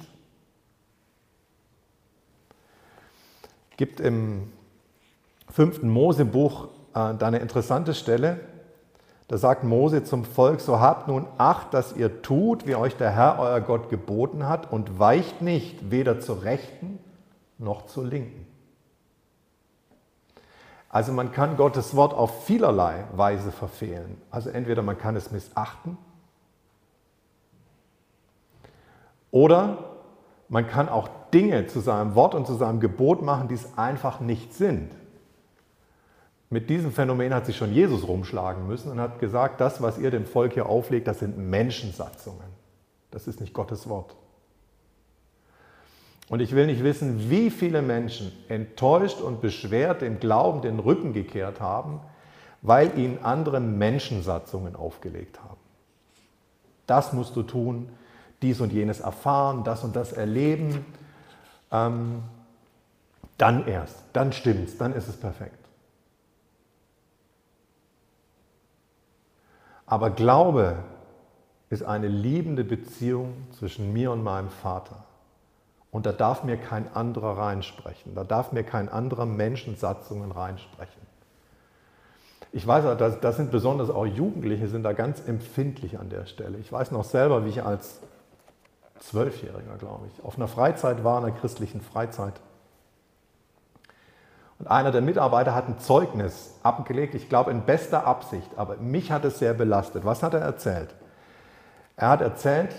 Es 3.71 3.77
gibt 3.77 3.99
im 3.99 4.51
fünften 5.49 5.89
Mosebuch 5.89 6.65
äh, 6.93 7.15
da 7.15 7.27
eine 7.27 7.39
interessante 7.39 7.95
Stelle, 7.95 8.39
da 9.29 9.37
sagt 9.37 9.63
Mose 9.63 10.03
zum 10.03 10.25
Volk, 10.25 10.59
so 10.59 10.79
habt 10.79 11.07
nun 11.07 11.27
Acht, 11.37 11.73
dass 11.75 11.95
ihr 11.95 12.23
tut, 12.23 12.65
wie 12.65 12.75
euch 12.75 12.97
der 12.97 13.11
Herr, 13.11 13.37
euer 13.39 13.61
Gott, 13.61 13.89
geboten 13.89 14.47
hat 14.47 14.71
und 14.71 14.97
weicht 14.97 15.43
nicht 15.43 15.91
weder 15.91 16.19
zur 16.19 16.43
Rechten 16.43 16.97
noch 17.59 17.85
zur 17.85 18.05
Linken. 18.05 18.48
Also 20.89 21.13
man 21.13 21.31
kann 21.31 21.55
Gottes 21.55 21.95
Wort 21.95 22.13
auf 22.13 22.45
vielerlei 22.45 23.05
Weise 23.13 23.51
verfehlen. 23.51 24.19
Also 24.31 24.49
entweder 24.49 24.81
man 24.81 24.97
kann 24.97 25.15
es 25.15 25.31
missachten 25.31 25.97
oder 29.31 29.77
man 30.49 30.67
kann 30.67 30.89
auch 30.89 31.07
Dinge 31.31 31.67
zu 31.67 31.79
seinem 31.79 32.15
Wort 32.15 32.33
und 32.33 32.47
zu 32.47 32.55
seinem 32.55 32.79
Gebot 32.79 33.21
machen, 33.21 33.47
die 33.47 33.53
es 33.53 33.77
einfach 33.77 34.19
nicht 34.19 34.53
sind. 34.55 34.91
Mit 36.49 36.71
diesem 36.71 36.91
Phänomen 36.91 37.31
hat 37.35 37.45
sich 37.45 37.55
schon 37.55 37.71
Jesus 37.71 38.07
rumschlagen 38.07 38.65
müssen 38.65 38.91
und 38.91 38.99
hat 38.99 39.19
gesagt, 39.19 39.61
das, 39.61 39.83
was 39.83 39.99
ihr 39.99 40.09
dem 40.09 40.25
Volk 40.25 40.53
hier 40.53 40.67
auflegt, 40.67 41.07
das 41.07 41.19
sind 41.19 41.37
Menschensatzungen. 41.37 42.47
Das 43.11 43.27
ist 43.27 43.39
nicht 43.39 43.53
Gottes 43.53 43.87
Wort. 43.87 44.15
Und 46.29 46.41
ich 46.41 46.53
will 46.53 46.67
nicht 46.67 46.83
wissen, 46.83 47.29
wie 47.29 47.49
viele 47.49 47.81
Menschen 47.81 48.31
enttäuscht 48.47 49.19
und 49.19 49.41
beschwert 49.41 50.01
dem 50.01 50.19
Glauben 50.19 50.61
den 50.61 50.77
Rücken 50.77 51.11
gekehrt 51.11 51.59
haben, 51.59 51.99
weil 52.61 52.97
ihnen 52.97 53.17
andere 53.23 53.59
Menschensatzungen 53.59 54.75
aufgelegt 54.75 55.39
haben. 55.41 55.57
Das 56.85 57.13
musst 57.13 57.35
du 57.35 57.43
tun, 57.43 57.89
dies 58.43 58.61
und 58.61 58.71
jenes 58.71 58.99
erfahren, 58.99 59.63
das 59.63 59.83
und 59.83 59.95
das 59.95 60.13
erleben. 60.13 60.85
Ähm, 61.71 62.23
dann 63.37 63.67
erst, 63.67 64.03
dann 64.13 64.31
stimmt's, 64.31 64.77
dann 64.77 64.93
ist 64.93 65.07
es 65.07 65.17
perfekt. 65.17 65.55
Aber 69.85 70.11
Glaube 70.11 70.77
ist 71.71 71.83
eine 71.83 72.07
liebende 72.07 72.63
Beziehung 72.63 73.33
zwischen 73.51 73.91
mir 73.93 74.11
und 74.11 74.23
meinem 74.23 74.49
Vater. 74.49 75.05
Und 75.91 76.05
da 76.05 76.11
darf 76.11 76.43
mir 76.43 76.57
kein 76.57 76.93
anderer 76.93 77.37
reinsprechen. 77.37 78.13
Da 78.13 78.23
darf 78.23 78.51
mir 78.51 78.63
kein 78.63 78.89
anderer 78.89 79.25
Menschensatzungen 79.25 80.31
reinsprechen. 80.31 81.01
Ich 82.51 82.65
weiß, 82.65 82.97
das, 82.97 83.19
das 83.19 83.37
sind 83.37 83.51
besonders 83.51 83.89
auch 83.89 84.05
Jugendliche, 84.05 84.67
sind 84.67 84.83
da 84.83 84.93
ganz 84.93 85.27
empfindlich 85.27 85.99
an 85.99 86.09
der 86.09 86.25
Stelle. 86.25 86.57
Ich 86.57 86.71
weiß 86.71 86.91
noch 86.91 87.03
selber, 87.03 87.45
wie 87.45 87.49
ich 87.49 87.63
als 87.63 87.99
Zwölfjähriger, 88.99 89.77
glaube 89.77 90.07
ich, 90.07 90.23
auf 90.23 90.35
einer 90.35 90.47
Freizeit 90.47 91.03
war, 91.03 91.19
einer 91.19 91.31
christlichen 91.31 91.81
Freizeit. 91.81 92.33
Und 94.57 94.67
einer 94.67 94.91
der 94.91 95.01
Mitarbeiter 95.01 95.55
hat 95.55 95.69
ein 95.69 95.79
Zeugnis 95.79 96.55
abgelegt, 96.63 97.15
ich 97.15 97.29
glaube 97.29 97.51
in 97.51 97.61
bester 97.61 98.05
Absicht, 98.05 98.49
aber 98.57 98.75
mich 98.77 99.11
hat 99.11 99.23
es 99.25 99.39
sehr 99.39 99.53
belastet. 99.53 100.03
Was 100.03 100.21
hat 100.21 100.33
er 100.33 100.41
erzählt? 100.41 100.93
Er 101.95 102.09
hat 102.09 102.21
erzählt, 102.21 102.75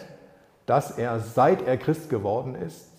dass 0.67 0.91
er, 0.99 1.21
seit 1.21 1.63
er 1.63 1.79
Christ 1.79 2.11
geworden 2.11 2.55
ist, 2.55 2.90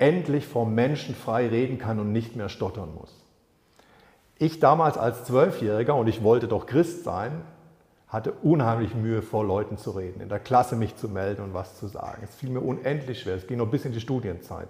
endlich 0.00 0.46
vor 0.46 0.66
Menschen 0.66 1.14
frei 1.14 1.46
reden 1.48 1.78
kann 1.78 2.00
und 2.00 2.12
nicht 2.12 2.34
mehr 2.34 2.48
stottern 2.48 2.88
muss. 2.98 3.14
Ich 4.38 4.58
damals 4.58 4.96
als 4.96 5.24
Zwölfjähriger, 5.24 5.94
und 5.94 6.08
ich 6.08 6.22
wollte 6.22 6.48
doch 6.48 6.66
Christ 6.66 7.04
sein, 7.04 7.42
hatte 8.08 8.32
unheimlich 8.42 8.94
Mühe, 8.94 9.22
vor 9.22 9.44
Leuten 9.44 9.76
zu 9.76 9.90
reden, 9.92 10.20
in 10.20 10.28
der 10.28 10.40
Klasse 10.40 10.74
mich 10.74 10.96
zu 10.96 11.08
melden 11.08 11.44
und 11.44 11.54
was 11.54 11.78
zu 11.78 11.86
sagen. 11.86 12.22
Es 12.24 12.34
fiel 12.34 12.50
mir 12.50 12.60
unendlich 12.60 13.20
schwer. 13.20 13.36
Es 13.36 13.46
ging 13.46 13.58
noch 13.58 13.70
bis 13.70 13.84
in 13.84 13.92
die 13.92 14.00
Studienzeit. 14.00 14.68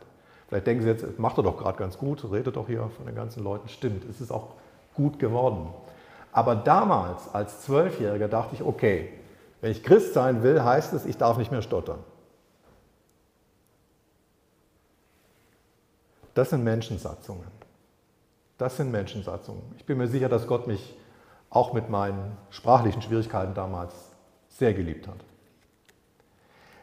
Vielleicht 0.48 0.66
denken 0.66 0.82
Sie 0.82 0.88
jetzt, 0.88 1.18
macht 1.18 1.38
er 1.38 1.44
doch 1.44 1.56
gerade 1.56 1.78
ganz 1.78 1.96
gut, 1.96 2.24
redet 2.30 2.56
doch 2.56 2.66
hier 2.66 2.90
von 2.96 3.06
den 3.06 3.14
ganzen 3.14 3.44
Leuten. 3.44 3.68
Stimmt, 3.68 4.04
es 4.10 4.20
ist 4.20 4.32
auch 4.32 4.48
gut 4.94 5.20
geworden. 5.20 5.68
Aber 6.32 6.56
damals, 6.56 7.32
als 7.32 7.62
Zwölfjähriger, 7.62 8.28
dachte 8.28 8.56
ich, 8.56 8.62
okay, 8.62 9.10
wenn 9.60 9.70
ich 9.70 9.84
Christ 9.84 10.14
sein 10.14 10.42
will, 10.42 10.62
heißt 10.64 10.92
es, 10.92 11.06
ich 11.06 11.16
darf 11.16 11.38
nicht 11.38 11.52
mehr 11.52 11.62
stottern. 11.62 12.00
Das 16.40 16.48
sind 16.48 16.64
Menschensatzungen. 16.64 17.44
Das 18.56 18.78
sind 18.78 18.90
Menschensatzungen. 18.90 19.60
Ich 19.76 19.84
bin 19.84 19.98
mir 19.98 20.08
sicher, 20.08 20.30
dass 20.30 20.46
Gott 20.46 20.66
mich 20.66 20.96
auch 21.50 21.74
mit 21.74 21.90
meinen 21.90 22.34
sprachlichen 22.48 23.02
Schwierigkeiten 23.02 23.52
damals 23.52 23.92
sehr 24.48 24.72
geliebt 24.72 25.06
hat. 25.06 25.18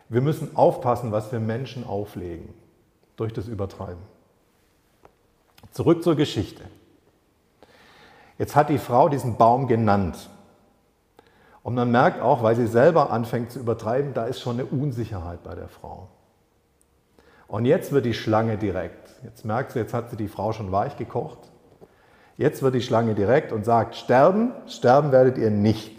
Wir 0.10 0.22
müssen 0.22 0.56
aufpassen, 0.56 1.12
was 1.12 1.32
wir 1.32 1.40
Menschen 1.40 1.88
auflegen 1.88 2.54
durch 3.16 3.34
das 3.34 3.48
Übertreiben. 3.48 4.04
Zurück 5.72 6.04
zur 6.04 6.16
Geschichte. 6.16 6.62
Jetzt 8.38 8.56
hat 8.56 8.70
die 8.70 8.78
Frau 8.78 9.10
diesen 9.10 9.38
Baum 9.38 9.68
genannt. 9.68 10.30
Und 11.64 11.74
man 11.74 11.90
merkt 11.90 12.22
auch, 12.22 12.44
weil 12.44 12.56
sie 12.56 12.68
selber 12.68 13.10
anfängt 13.10 13.52
zu 13.54 13.58
übertreiben, 13.58 14.14
da 14.14 14.26
ist 14.26 14.40
schon 14.40 14.60
eine 14.60 14.68
Unsicherheit 14.68 15.42
bei 15.42 15.56
der 15.56 15.68
Frau. 15.68 16.10
Und 17.48 17.66
jetzt 17.66 17.92
wird 17.92 18.06
die 18.06 18.14
Schlange 18.14 18.60
direkt. 18.60 19.07
Jetzt 19.24 19.46
merkt 19.46 19.72
sie, 19.72 19.80
jetzt 19.80 19.94
hat 19.94 20.10
sie 20.10 20.18
die 20.18 20.28
Frau 20.28 20.54
schon 20.54 20.72
weich 20.72 20.98
gekocht. 20.98 21.40
Jetzt 22.38 22.62
wird 22.62 22.76
die 22.76 22.82
Schlange 22.82 23.16
direkt 23.16 23.52
und 23.52 23.66
sagt, 23.66 23.96
sterben, 23.96 24.52
sterben 24.68 25.12
werdet 25.12 25.38
ihr 25.38 25.50
nicht 25.50 25.98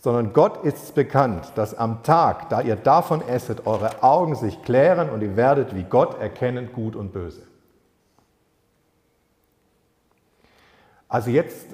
sondern 0.00 0.32
Gott 0.32 0.64
ist 0.64 0.94
bekannt, 0.94 1.52
dass 1.56 1.74
am 1.74 2.02
Tag, 2.02 2.48
da 2.48 2.62
ihr 2.62 2.76
davon 2.76 3.26
esset, 3.28 3.66
eure 3.66 4.02
Augen 4.02 4.34
sich 4.34 4.62
klären 4.62 5.10
und 5.10 5.22
ihr 5.22 5.36
werdet 5.36 5.74
wie 5.74 5.82
Gott 5.82 6.18
erkennen, 6.18 6.72
gut 6.72 6.96
und 6.96 7.12
böse. 7.12 7.42
Also 11.06 11.30
jetzt, 11.30 11.66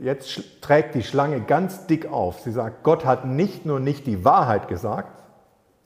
jetzt 0.00 0.62
trägt 0.62 0.94
die 0.94 1.02
Schlange 1.02 1.40
ganz 1.40 1.86
dick 1.86 2.06
auf. 2.06 2.40
Sie 2.40 2.52
sagt, 2.52 2.84
Gott 2.84 3.04
hat 3.04 3.24
nicht 3.24 3.66
nur 3.66 3.80
nicht 3.80 4.06
die 4.06 4.24
Wahrheit 4.24 4.68
gesagt, 4.68 5.20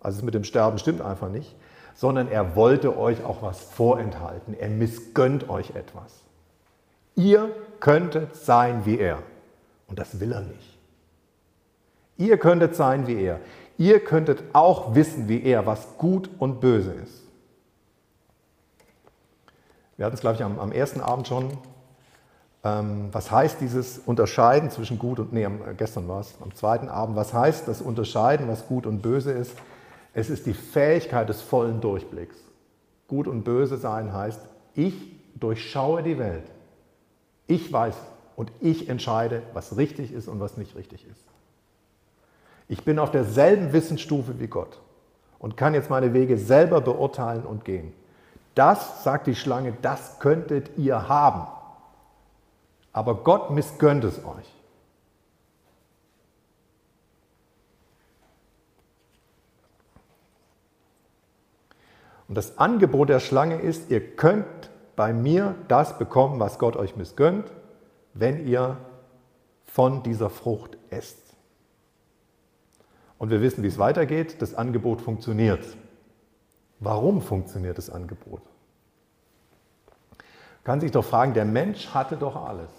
also 0.01 0.19
es 0.19 0.25
mit 0.25 0.35
dem 0.35 0.45
Sterben 0.45 0.79
stimmt 0.79 1.01
einfach 1.01 1.31
nicht, 1.31 1.57
sondern 1.97 2.29
er 2.29 2.55
wollte 2.55 2.97
euch 2.97 3.25
auch 3.25 3.43
was 3.43 3.61
vorenthalten. 3.61 4.55
Er 4.55 4.69
missgönnt 4.69 5.49
euch 5.49 5.71
etwas. 5.71 6.23
Ihr 7.17 7.51
könntet 7.81 8.37
sein 8.37 8.85
wie 8.85 8.99
er. 8.99 9.23
Und 9.89 9.99
das 9.99 10.21
will 10.21 10.33
er 10.33 10.43
nicht. 10.43 10.79
Ihr 12.19 12.39
könntet 12.39 12.77
sein 12.77 13.07
wie 13.07 13.21
er. 13.21 13.41
ihr 13.79 14.01
könntet 14.01 14.43
auch 14.55 14.95
wissen 14.95 15.29
wie 15.29 15.43
er, 15.43 15.67
was 15.67 15.99
gut 15.99 16.31
und 16.39 16.61
böse 16.61 16.93
ist. 16.93 17.23
Wir 19.97 20.07
hatten 20.07 20.15
es, 20.15 20.21
glaube 20.21 20.37
ich, 20.37 20.43
am, 20.43 20.59
am 20.59 20.73
ersten 20.73 21.01
Abend 21.01 21.29
schon. 21.29 21.59
Ähm, 22.65 23.09
was 23.13 23.31
heißt 23.31 23.61
dieses 23.61 23.99
Unterscheiden 23.99 24.71
zwischen 24.71 24.99
gut 24.99 25.19
und, 25.19 25.33
nee, 25.33 25.45
am, 25.45 25.61
gestern 25.77 26.09
war 26.09 26.21
es, 26.21 26.35
am 26.43 26.55
zweiten 26.55 26.89
Abend, 26.89 27.17
was 27.17 27.33
heißt 27.33 27.69
das 27.69 27.81
Unterscheiden, 27.81 28.49
was 28.49 28.67
gut 28.67 28.87
und 28.87 29.01
böse 29.01 29.33
ist? 29.33 29.53
Es 30.17 30.31
ist 30.31 30.47
die 30.47 30.55
Fähigkeit 30.55 31.29
des 31.29 31.43
vollen 31.43 31.83
Durchblicks. 31.83 32.39
Gut 33.07 33.29
und 33.29 33.43
böse 33.43 33.77
sein 33.77 34.15
heißt, 34.15 34.41
ich 34.75 34.95
durchschaue 35.35 36.03
die 36.03 36.19
Welt. 36.19 36.47
Ich 37.47 37.71
weiß 37.71 37.95
und 38.35 38.51
ich 38.61 38.89
entscheide, 38.89 39.43
was 39.53 39.77
richtig 39.77 40.13
ist 40.13 40.27
und 40.27 40.41
was 40.41 40.57
nicht 40.57 40.75
richtig 40.75 41.07
ist. 41.07 41.21
Ich 42.67 42.83
bin 42.83 42.99
auf 42.99 43.11
derselben 43.11 43.75
Wissensstufe 43.75 44.41
wie 44.41 44.47
Gott 44.47 44.81
und 45.39 45.59
kann 45.59 45.75
jetzt 45.75 45.91
meine 45.91 46.15
Wege 46.15 46.39
selber 46.39 46.81
beurteilen 46.81 47.45
und 47.45 47.67
gehen. 47.67 47.93
Das, 48.55 49.05
sagt 49.05 49.27
die 49.27 49.35
Schlange, 49.35 49.77
das 49.83 50.19
könntet 50.19 50.79
ihr 50.79 51.11
haben. 51.11 51.47
Aber 52.95 53.17
Gott 53.17 53.51
missgönnt 53.51 54.05
es 54.05 54.25
euch. 54.25 54.56
Und 62.29 62.35
das 62.35 62.59
Angebot 62.59 63.09
der 63.09 63.21
Schlange 63.21 63.61
ist, 63.61 63.91
ihr 63.91 64.17
könnt 64.17 64.71
bei 64.97 65.13
mir 65.13 65.55
das 65.69 65.99
bekommen, 65.99 66.41
was 66.41 66.59
Gott 66.59 66.77
euch 66.77 66.97
missgönnt, 66.97 67.53
wenn 68.15 68.47
ihr 68.47 68.79
von 69.67 70.03
dieser 70.03 70.31
Frucht 70.31 70.79
esst. 70.91 71.19
Und 73.19 73.31
wir 73.31 73.41
wissen, 73.41 73.63
wie 73.63 73.69
es 73.69 73.79
weitergeht. 73.79 74.41
Das 74.43 74.55
Angebot 74.55 75.01
funktioniert. 75.01 75.65
Warum 76.81 77.23
funktioniert 77.23 77.79
das 77.79 77.91
Angebot? 77.91 78.41
Man 80.11 80.65
kann 80.65 80.81
sich 80.81 80.91
doch 80.91 81.05
fragen, 81.05 81.33
der 81.33 81.45
Mensch 81.45 81.95
hatte 81.95 82.17
doch 82.17 82.37
alles. 82.37 82.71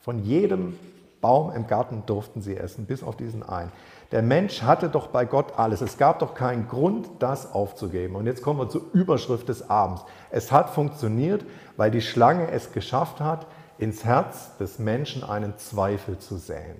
Von 0.00 0.24
jedem 0.24 0.78
Baum 1.20 1.52
im 1.52 1.66
Garten 1.66 2.04
durften 2.06 2.40
sie 2.40 2.56
essen, 2.56 2.86
bis 2.86 3.02
auf 3.02 3.16
diesen 3.16 3.42
einen. 3.42 3.72
Der 4.10 4.22
Mensch 4.22 4.62
hatte 4.62 4.88
doch 4.88 5.08
bei 5.08 5.24
Gott 5.24 5.58
alles. 5.58 5.80
Es 5.82 5.98
gab 5.98 6.18
doch 6.18 6.34
keinen 6.34 6.66
Grund, 6.66 7.08
das 7.18 7.52
aufzugeben. 7.52 8.16
Und 8.16 8.26
jetzt 8.26 8.42
kommen 8.42 8.58
wir 8.58 8.68
zur 8.68 8.82
Überschrift 8.92 9.48
des 9.48 9.68
Abends. 9.68 10.04
Es 10.30 10.50
hat 10.50 10.70
funktioniert, 10.70 11.44
weil 11.76 11.90
die 11.90 12.00
Schlange 12.00 12.50
es 12.50 12.72
geschafft 12.72 13.20
hat, 13.20 13.46
ins 13.78 14.04
Herz 14.04 14.56
des 14.58 14.78
Menschen 14.78 15.22
einen 15.22 15.56
Zweifel 15.58 16.18
zu 16.18 16.36
säen. 16.36 16.76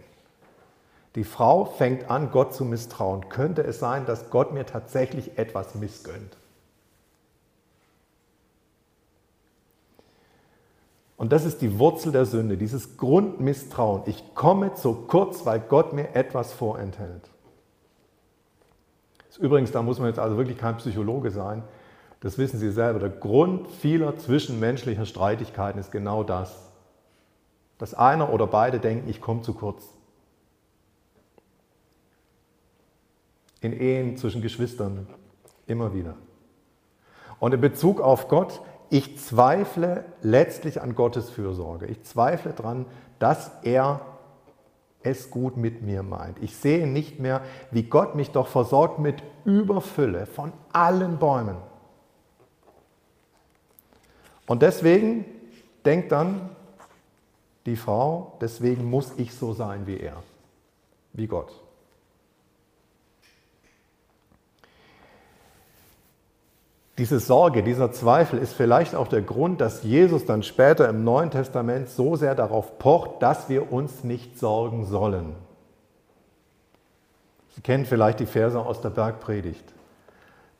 Die 1.14 1.24
Frau 1.24 1.64
fängt 1.64 2.10
an, 2.10 2.30
Gott 2.30 2.54
zu 2.54 2.64
misstrauen. 2.64 3.28
Könnte 3.28 3.62
es 3.62 3.80
sein, 3.80 4.06
dass 4.06 4.30
Gott 4.30 4.52
mir 4.52 4.64
tatsächlich 4.64 5.38
etwas 5.38 5.74
missgönnt? 5.74 6.36
Und 11.20 11.32
das 11.32 11.44
ist 11.44 11.60
die 11.60 11.78
Wurzel 11.78 12.12
der 12.12 12.24
Sünde, 12.24 12.56
dieses 12.56 12.96
Grundmisstrauen. 12.96 14.04
Ich 14.06 14.34
komme 14.34 14.72
zu 14.72 14.94
kurz, 14.94 15.44
weil 15.44 15.60
Gott 15.60 15.92
mir 15.92 16.14
etwas 16.14 16.54
vorenthält. 16.54 17.28
Übrigens, 19.38 19.70
da 19.70 19.82
muss 19.82 19.98
man 19.98 20.08
jetzt 20.08 20.18
also 20.18 20.38
wirklich 20.38 20.56
kein 20.56 20.78
Psychologe 20.78 21.30
sein. 21.30 21.62
Das 22.20 22.38
wissen 22.38 22.58
Sie 22.58 22.70
selber. 22.70 23.00
Der 23.00 23.10
Grund 23.10 23.68
vieler 23.68 24.16
zwischenmenschlicher 24.16 25.04
Streitigkeiten 25.04 25.78
ist 25.78 25.92
genau 25.92 26.24
das. 26.24 26.70
Dass 27.76 27.92
einer 27.92 28.32
oder 28.32 28.46
beide 28.46 28.80
denken, 28.80 29.10
ich 29.10 29.20
komme 29.20 29.42
zu 29.42 29.52
kurz. 29.52 29.86
In 33.60 33.78
Ehen 33.78 34.16
zwischen 34.16 34.40
Geschwistern 34.40 35.06
immer 35.66 35.92
wieder. 35.92 36.14
Und 37.40 37.52
in 37.52 37.60
Bezug 37.60 38.00
auf 38.00 38.28
Gott 38.28 38.62
ich 38.90 39.18
zweifle 39.18 40.04
letztlich 40.20 40.82
an 40.82 40.94
Gottes 40.94 41.30
Fürsorge. 41.30 41.86
Ich 41.86 42.02
zweifle 42.02 42.52
daran, 42.52 42.86
dass 43.18 43.52
er 43.62 44.00
es 45.02 45.30
gut 45.30 45.56
mit 45.56 45.82
mir 45.82 46.02
meint. 46.02 46.42
Ich 46.42 46.56
sehe 46.56 46.86
nicht 46.86 47.20
mehr, 47.20 47.42
wie 47.70 47.84
Gott 47.84 48.14
mich 48.14 48.32
doch 48.32 48.48
versorgt 48.48 48.98
mit 48.98 49.22
Überfülle 49.44 50.26
von 50.26 50.52
allen 50.72 51.18
Bäumen. 51.18 51.56
Und 54.46 54.62
deswegen 54.62 55.24
denkt 55.84 56.12
dann 56.12 56.50
die 57.66 57.76
Frau, 57.76 58.36
deswegen 58.40 58.90
muss 58.90 59.12
ich 59.16 59.34
so 59.34 59.52
sein 59.52 59.86
wie 59.86 59.98
er, 59.98 60.22
wie 61.12 61.28
Gott. 61.28 61.52
Diese 67.00 67.18
Sorge, 67.18 67.62
dieser 67.62 67.92
Zweifel 67.92 68.38
ist 68.38 68.52
vielleicht 68.52 68.94
auch 68.94 69.08
der 69.08 69.22
Grund, 69.22 69.62
dass 69.62 69.84
Jesus 69.84 70.26
dann 70.26 70.42
später 70.42 70.86
im 70.86 71.02
Neuen 71.02 71.30
Testament 71.30 71.88
so 71.88 72.14
sehr 72.14 72.34
darauf 72.34 72.78
pocht, 72.78 73.22
dass 73.22 73.48
wir 73.48 73.72
uns 73.72 74.04
nicht 74.04 74.38
sorgen 74.38 74.84
sollen. 74.84 75.34
Sie 77.54 77.62
kennen 77.62 77.86
vielleicht 77.86 78.20
die 78.20 78.26
Verse 78.26 78.60
aus 78.60 78.82
der 78.82 78.90
Bergpredigt. 78.90 79.64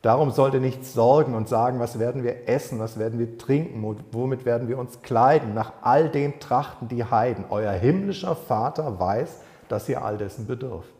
Darum 0.01 0.31
sollte 0.31 0.61
nicht 0.61 0.87
sorgen 0.87 1.35
und 1.35 1.47
sagen, 1.47 1.79
was 1.79 1.99
werden 1.99 2.25
wir 2.25 2.49
essen, 2.49 2.79
was 2.79 2.99
werden 2.99 3.19
wir 3.19 3.37
trinken, 3.37 3.99
womit 4.11 4.47
werden 4.47 4.67
wir 4.67 4.79
uns 4.79 5.03
kleiden. 5.03 5.53
Nach 5.53 5.75
all 5.83 6.09
dem 6.09 6.41
trachten 6.41 6.89
die 6.89 7.05
Heiden. 7.05 7.45
Euer 7.51 7.73
himmlischer 7.73 8.35
Vater 8.35 8.99
weiß, 8.99 9.43
dass 9.69 9.91
ihr 9.91 10.03
all 10.03 10.17
dessen 10.17 10.47
bedürft. 10.47 11.00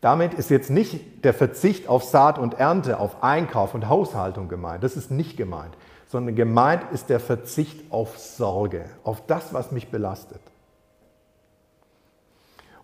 Damit 0.00 0.34
ist 0.34 0.50
jetzt 0.50 0.70
nicht 0.70 1.24
der 1.24 1.34
Verzicht 1.34 1.88
auf 1.88 2.04
Saat 2.04 2.38
und 2.38 2.54
Ernte, 2.54 3.00
auf 3.00 3.22
Einkauf 3.22 3.74
und 3.74 3.88
Haushaltung 3.88 4.48
gemeint. 4.48 4.84
Das 4.84 4.96
ist 4.96 5.10
nicht 5.10 5.36
gemeint. 5.36 5.76
Sondern 6.06 6.36
gemeint 6.36 6.84
ist 6.92 7.10
der 7.10 7.20
Verzicht 7.20 7.92
auf 7.92 8.18
Sorge, 8.18 8.84
auf 9.02 9.26
das, 9.26 9.52
was 9.52 9.72
mich 9.72 9.90
belastet. 9.90 10.40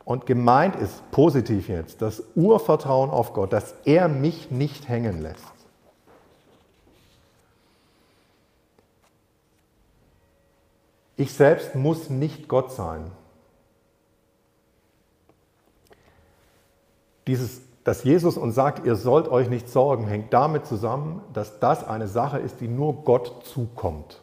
Und 0.04 0.26
gemeint 0.26 0.76
ist 0.76 1.10
positiv 1.12 1.68
jetzt 1.68 2.02
das 2.02 2.22
Urvertrauen 2.34 3.10
auf 3.10 3.32
Gott, 3.32 3.52
dass 3.52 3.74
er 3.84 4.08
mich 4.08 4.50
nicht 4.50 4.88
hängen 4.88 5.22
lässt. 5.22 5.54
Ich 11.16 11.32
selbst 11.32 11.74
muss 11.74 12.10
nicht 12.10 12.48
Gott 12.48 12.72
sein. 12.72 13.10
Dieses, 17.26 17.62
dass 17.84 18.04
Jesus 18.04 18.36
uns 18.36 18.54
sagt, 18.54 18.84
ihr 18.84 18.96
sollt 18.96 19.28
euch 19.28 19.48
nicht 19.48 19.68
sorgen, 19.68 20.06
hängt 20.06 20.32
damit 20.32 20.66
zusammen, 20.66 21.22
dass 21.32 21.58
das 21.60 21.86
eine 21.86 22.08
Sache 22.08 22.38
ist, 22.38 22.60
die 22.60 22.68
nur 22.68 23.04
Gott 23.04 23.46
zukommt. 23.46 24.20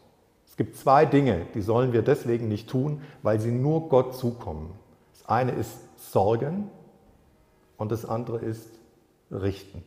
Es 0.47 0.57
gibt 0.57 0.77
zwei 0.77 1.05
Dinge, 1.05 1.45
die 1.55 1.61
sollen 1.61 1.93
wir 1.93 2.01
deswegen 2.01 2.47
nicht 2.47 2.69
tun, 2.69 3.01
weil 3.23 3.39
sie 3.39 3.51
nur 3.51 3.89
Gott 3.89 4.15
zukommen. 4.15 4.71
Das 5.13 5.27
eine 5.29 5.53
ist 5.53 5.77
Sorgen 6.11 6.69
und 7.77 7.91
das 7.91 8.05
andere 8.05 8.37
ist 8.37 8.67
Richten. 9.31 9.83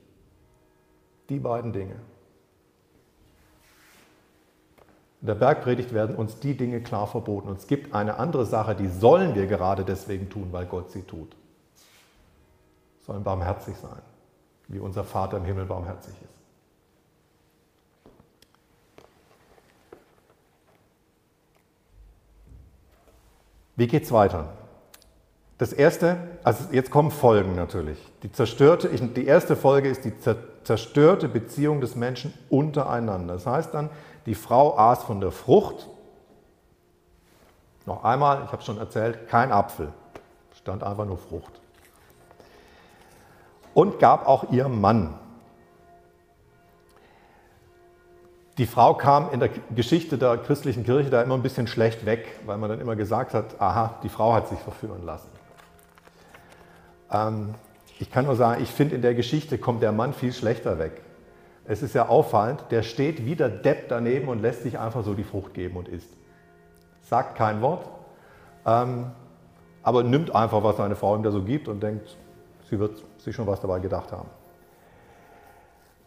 Die 1.29 1.39
beiden 1.39 1.73
Dinge. 1.73 1.95
In 5.21 5.29
der 5.29 5.35
Bergpredigt 5.37 5.95
werden 5.95 6.17
uns 6.17 6.39
die 6.39 6.55
Dinge 6.55 6.83
klar 6.83 7.07
verboten. 7.07 7.49
Und 7.49 7.59
es 7.59 7.67
gibt 7.67 7.95
eine 7.95 8.19
andere 8.19 8.45
Sache, 8.45 8.75
die 8.75 8.89
sollen 8.89 9.35
wir 9.35 9.47
gerade 9.47 9.85
deswegen 9.85 10.29
tun, 10.29 10.49
weil 10.51 10.67
Gott 10.67 10.91
sie 10.91 11.03
tut 11.03 11.35
sollen 13.05 13.23
barmherzig 13.23 13.77
sein, 13.77 14.01
wie 14.69 14.79
unser 14.79 15.05
Vater 15.05 15.37
im 15.37 15.45
Himmel 15.45 15.67
barmherzig 15.67 16.15
ist. 16.15 16.31
Wie 23.77 23.89
geht 23.89 24.05
es 24.05 24.13
weiter? 24.13 24.53
Das 25.59 25.73
erste, 25.73 26.17
also 26.45 26.73
jetzt 26.73 26.91
kommen 26.91 27.11
Folgen 27.11 27.57
natürlich. 27.57 27.99
Die 28.23 28.31
zerstörte, 28.31 28.89
die 28.89 29.27
erste 29.27 29.57
Folge 29.57 29.89
ist 29.89 30.05
die 30.05 30.13
zerstörte 30.63 31.29
Beziehung 31.29 31.81
des 31.81 31.97
Menschen 31.97 32.33
untereinander. 32.49 33.35
Das 33.35 33.47
heißt 33.47 33.75
dann, 33.75 33.91
die 34.27 34.35
Frau 34.35 34.79
aß 34.79 35.05
von 35.05 35.21
der 35.21 35.33
Frucht. 35.33 35.89
Noch 37.87 38.05
einmal, 38.05 38.45
ich 38.45 38.53
habe 38.53 38.59
es 38.59 38.65
schon 38.65 38.79
erzählt, 38.79 39.29
kein 39.29 39.53
Apfel, 39.53 39.93
stand 40.53 40.83
einfach 40.83 41.05
nur 41.05 41.19
Frucht 41.19 41.61
und 43.75 43.99
gab 43.99 44.27
auch 44.27 44.51
ihrem 44.51 44.81
Mann. 44.81 45.15
Die 48.57 48.67
Frau 48.67 48.95
kam 48.95 49.33
in 49.33 49.41
der 49.41 49.51
Geschichte 49.75 50.17
der 50.17 50.39
christlichen 50.39 50.85
Kirche 50.85 51.11
da 51.11 51.23
immer 51.23 51.35
ein 51.35 51.43
bisschen 51.43 51.67
schlecht 51.67 52.07
weg, 52.07 52.39
weil 52.47 52.57
man 52.57 52.71
dann 52.71 52.81
immer 52.81 52.95
gesagt 52.95 53.35
hat, 53.35 53.61
aha, 53.61 53.99
die 54.05 54.09
Frau 54.09 54.33
hat 54.33 54.49
sich 54.49 54.61
verführen 54.61 55.05
lassen. 55.05 55.29
Ähm, 57.11 57.55
ich 57.99 58.13
kann 58.13 58.27
nur 58.27 58.37
sagen, 58.37 58.63
ich 58.63 58.71
finde, 58.71 58.95
in 58.95 59.03
der 59.03 59.15
Geschichte 59.15 59.59
kommt 59.59 59.83
der 59.83 59.91
Mann 59.91 60.13
viel 60.13 60.33
schlechter 60.33 60.79
weg. 60.79 61.03
Es 61.65 61.83
ist 61.83 61.95
ja 61.95 62.09
auffallend, 62.09 62.65
der 62.71 62.83
steht 62.83 63.25
wie 63.25 63.35
der 63.35 63.49
Depp 63.49 63.89
daneben 63.89 64.29
und 64.29 64.41
lässt 64.41 64.63
sich 64.63 64.79
einfach 64.79 65.03
so 65.03 65.15
die 65.15 65.25
Frucht 65.25 65.55
geben 65.55 65.77
und 65.77 65.89
isst. 65.89 66.11
Sagt 67.03 67.37
kein 67.37 67.61
Wort. 67.61 67.89
Ähm, 68.67 69.11
aber 69.83 70.03
nimmt 70.03 70.35
einfach, 70.35 70.63
was 70.63 70.77
seine 70.77 70.97
Frau 70.97 71.17
ihm 71.17 71.23
da 71.23 71.31
so 71.31 71.43
gibt 71.43 71.69
und 71.69 71.83
denkt, 71.83 72.17
sie 72.69 72.79
wird 72.79 73.03
sich 73.19 73.35
schon 73.35 73.47
was 73.47 73.61
dabei 73.61 73.81
gedacht 73.81 74.13
haben. 74.13 74.29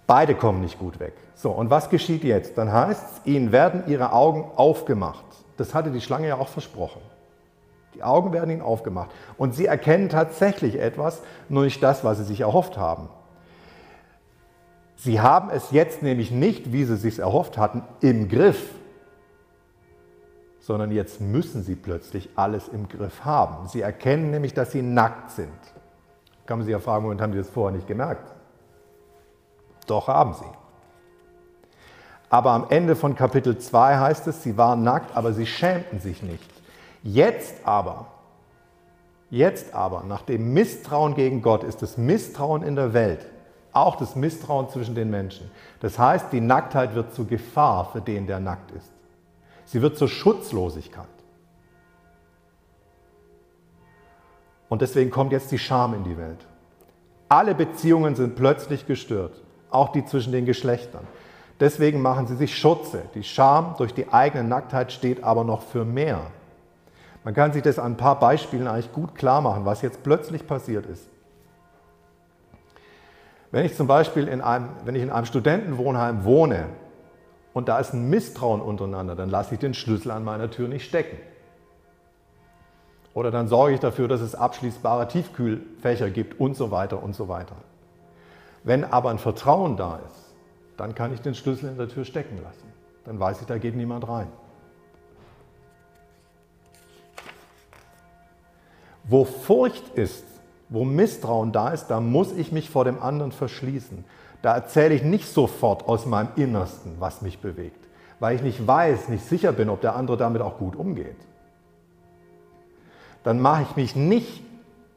Beide 0.05 0.35
kommen 0.35 0.61
nicht 0.61 0.79
gut 0.79 0.99
weg. 0.99 1.13
So, 1.35 1.51
und 1.51 1.69
was 1.69 1.89
geschieht 1.89 2.23
jetzt? 2.23 2.57
Dann 2.57 2.71
heißt 2.71 3.03
es, 3.03 3.25
ihnen 3.25 3.51
werden 3.51 3.83
ihre 3.87 4.13
Augen 4.13 4.49
aufgemacht. 4.55 5.25
Das 5.57 5.73
hatte 5.73 5.91
die 5.91 6.01
Schlange 6.01 6.29
ja 6.29 6.37
auch 6.37 6.47
versprochen. 6.47 7.01
Die 7.93 8.03
Augen 8.03 8.31
werden 8.31 8.49
ihnen 8.49 8.61
aufgemacht. 8.61 9.09
Und 9.37 9.53
sie 9.53 9.65
erkennen 9.65 10.07
tatsächlich 10.07 10.79
etwas, 10.79 11.21
nur 11.49 11.63
nicht 11.63 11.83
das, 11.83 12.03
was 12.03 12.19
sie 12.19 12.23
sich 12.23 12.41
erhofft 12.41 12.77
haben. 12.77 13.09
Sie 14.95 15.19
haben 15.19 15.49
es 15.49 15.71
jetzt 15.71 16.01
nämlich 16.01 16.31
nicht, 16.31 16.71
wie 16.71 16.85
sie 16.85 16.93
es 16.93 17.01
sich 17.01 17.19
erhofft 17.19 17.57
hatten, 17.57 17.83
im 18.01 18.29
Griff, 18.29 18.71
sondern 20.59 20.91
jetzt 20.91 21.21
müssen 21.21 21.63
sie 21.63 21.75
plötzlich 21.75 22.29
alles 22.35 22.67
im 22.67 22.87
Griff 22.87 23.23
haben. 23.23 23.67
Sie 23.67 23.81
erkennen 23.81 24.31
nämlich, 24.31 24.53
dass 24.53 24.71
sie 24.71 24.81
nackt 24.81 25.31
sind. 25.31 25.49
Kann 26.47 26.59
man 26.59 26.65
sich 26.65 26.71
ja 26.71 26.79
fragen, 26.79 27.03
Moment, 27.03 27.21
haben 27.21 27.33
sie 27.33 27.39
das 27.39 27.49
vorher 27.49 27.75
nicht 27.75 27.87
gemerkt? 27.87 28.33
Doch 29.85 30.07
haben 30.07 30.33
sie. 30.33 30.45
Aber 32.29 32.51
am 32.51 32.65
Ende 32.69 32.95
von 32.95 33.15
Kapitel 33.15 33.57
2 33.57 33.97
heißt 33.97 34.27
es, 34.27 34.43
sie 34.43 34.57
waren 34.57 34.81
nackt, 34.81 35.15
aber 35.15 35.33
sie 35.33 35.45
schämten 35.45 35.99
sich 35.99 36.23
nicht. 36.23 36.49
Jetzt 37.03 37.65
aber, 37.65 38.07
jetzt 39.29 39.73
aber, 39.73 40.03
nach 40.03 40.23
dem 40.23 40.53
Misstrauen 40.53 41.15
gegen 41.15 41.41
Gott 41.41 41.63
ist 41.63 41.81
das 41.81 41.97
Misstrauen 41.97 42.63
in 42.63 42.75
der 42.75 42.93
Welt, 42.93 43.25
auch 43.71 43.97
das 43.97 44.15
Misstrauen 44.15 44.69
zwischen 44.69 44.95
den 44.95 45.09
Menschen. 45.09 45.51
Das 45.81 45.99
heißt, 45.99 46.31
die 46.31 46.41
Nacktheit 46.41 46.95
wird 46.95 47.13
zur 47.13 47.27
Gefahr 47.27 47.89
für 47.91 48.01
den, 48.01 48.25
der 48.25 48.39
nackt 48.39 48.71
ist. 48.71 48.91
Sie 49.65 49.81
wird 49.81 49.97
zur 49.97 50.07
Schutzlosigkeit. 50.07 51.05
Und 54.69 54.81
deswegen 54.81 55.11
kommt 55.11 55.31
jetzt 55.31 55.51
die 55.51 55.59
Scham 55.59 55.93
in 55.93 56.03
die 56.03 56.17
Welt. 56.17 56.45
Alle 57.29 57.55
Beziehungen 57.55 58.15
sind 58.15 58.35
plötzlich 58.35 58.85
gestört, 58.85 59.41
auch 59.69 59.91
die 59.91 60.05
zwischen 60.05 60.31
den 60.31 60.45
Geschlechtern. 60.45 61.05
Deswegen 61.59 62.01
machen 62.01 62.27
sie 62.27 62.35
sich 62.35 62.57
Schutze. 62.57 63.03
Die 63.15 63.23
Scham 63.23 63.75
durch 63.77 63.93
die 63.93 64.11
eigene 64.11 64.43
Nacktheit 64.43 64.91
steht 64.91 65.23
aber 65.23 65.43
noch 65.43 65.61
für 65.61 65.85
mehr. 65.85 66.21
Man 67.23 67.33
kann 67.33 67.51
sich 67.51 67.63
das 67.63 67.79
an 67.79 67.93
ein 67.93 67.97
paar 67.97 68.19
Beispielen 68.19 68.67
eigentlich 68.67 68.93
gut 68.93 69.15
klar 69.15 69.41
machen, 69.41 69.65
was 69.65 69.81
jetzt 69.81 70.03
plötzlich 70.03 70.47
passiert 70.47 70.85
ist. 70.85 71.09
Wenn 73.51 73.65
ich 73.65 73.75
zum 73.75 73.87
Beispiel 73.87 74.27
in 74.27 74.41
einem, 74.41 74.69
wenn 74.85 74.95
ich 74.95 75.03
in 75.03 75.09
einem 75.09 75.25
Studentenwohnheim 75.25 76.25
wohne 76.25 76.67
und 77.53 77.69
da 77.69 77.79
ist 77.79 77.93
ein 77.93 78.09
Misstrauen 78.09 78.61
untereinander, 78.61 79.15
dann 79.15 79.29
lasse 79.29 79.55
ich 79.55 79.59
den 79.59 79.73
Schlüssel 79.73 80.11
an 80.11 80.23
meiner 80.23 80.51
Tür 80.51 80.67
nicht 80.67 80.85
stecken. 80.85 81.17
Oder 83.17 83.31
dann 83.31 83.47
sorge 83.47 83.73
ich 83.73 83.79
dafür, 83.79 84.07
dass 84.07 84.21
es 84.21 84.35
abschließbare 84.35 85.07
Tiefkühlfächer 85.07 86.11
gibt 86.11 86.39
und 86.39 86.55
so 86.55 86.69
weiter 86.69 87.01
und 87.01 87.15
so 87.15 87.27
weiter. 87.27 87.55
Wenn 88.63 88.83
aber 88.83 89.09
ein 89.09 89.17
Vertrauen 89.17 89.75
da 89.75 89.99
ist, 90.05 90.35
dann 90.77 90.93
kann 90.93 91.11
ich 91.11 91.21
den 91.21 91.33
Schlüssel 91.33 91.69
in 91.71 91.79
der 91.79 91.89
Tür 91.89 92.05
stecken 92.05 92.37
lassen. 92.43 92.71
Dann 93.05 93.19
weiß 93.19 93.41
ich, 93.41 93.47
da 93.47 93.57
geht 93.57 93.75
niemand 93.75 94.07
rein. 94.07 94.27
Wo 99.03 99.25
Furcht 99.25 99.89
ist, 99.95 100.23
wo 100.69 100.85
Misstrauen 100.85 101.51
da 101.51 101.69
ist, 101.69 101.87
da 101.87 101.99
muss 101.99 102.31
ich 102.33 102.51
mich 102.51 102.69
vor 102.69 102.85
dem 102.85 103.01
anderen 103.01 103.31
verschließen. 103.31 104.05
Da 104.43 104.53
erzähle 104.53 104.93
ich 104.93 105.01
nicht 105.01 105.27
sofort 105.27 105.87
aus 105.87 106.05
meinem 106.05 106.29
Innersten, 106.35 106.97
was 106.99 107.23
mich 107.23 107.39
bewegt, 107.39 107.83
weil 108.19 108.35
ich 108.35 108.43
nicht 108.43 108.67
weiß, 108.67 109.09
nicht 109.09 109.25
sicher 109.25 109.53
bin, 109.53 109.69
ob 109.69 109.81
der 109.81 109.95
andere 109.95 110.17
damit 110.17 110.43
auch 110.43 110.59
gut 110.59 110.75
umgeht. 110.75 111.17
Dann 113.27 113.41
mache 113.41 113.63
ich 113.63 113.75
mich 113.75 113.93
nicht 113.97 114.41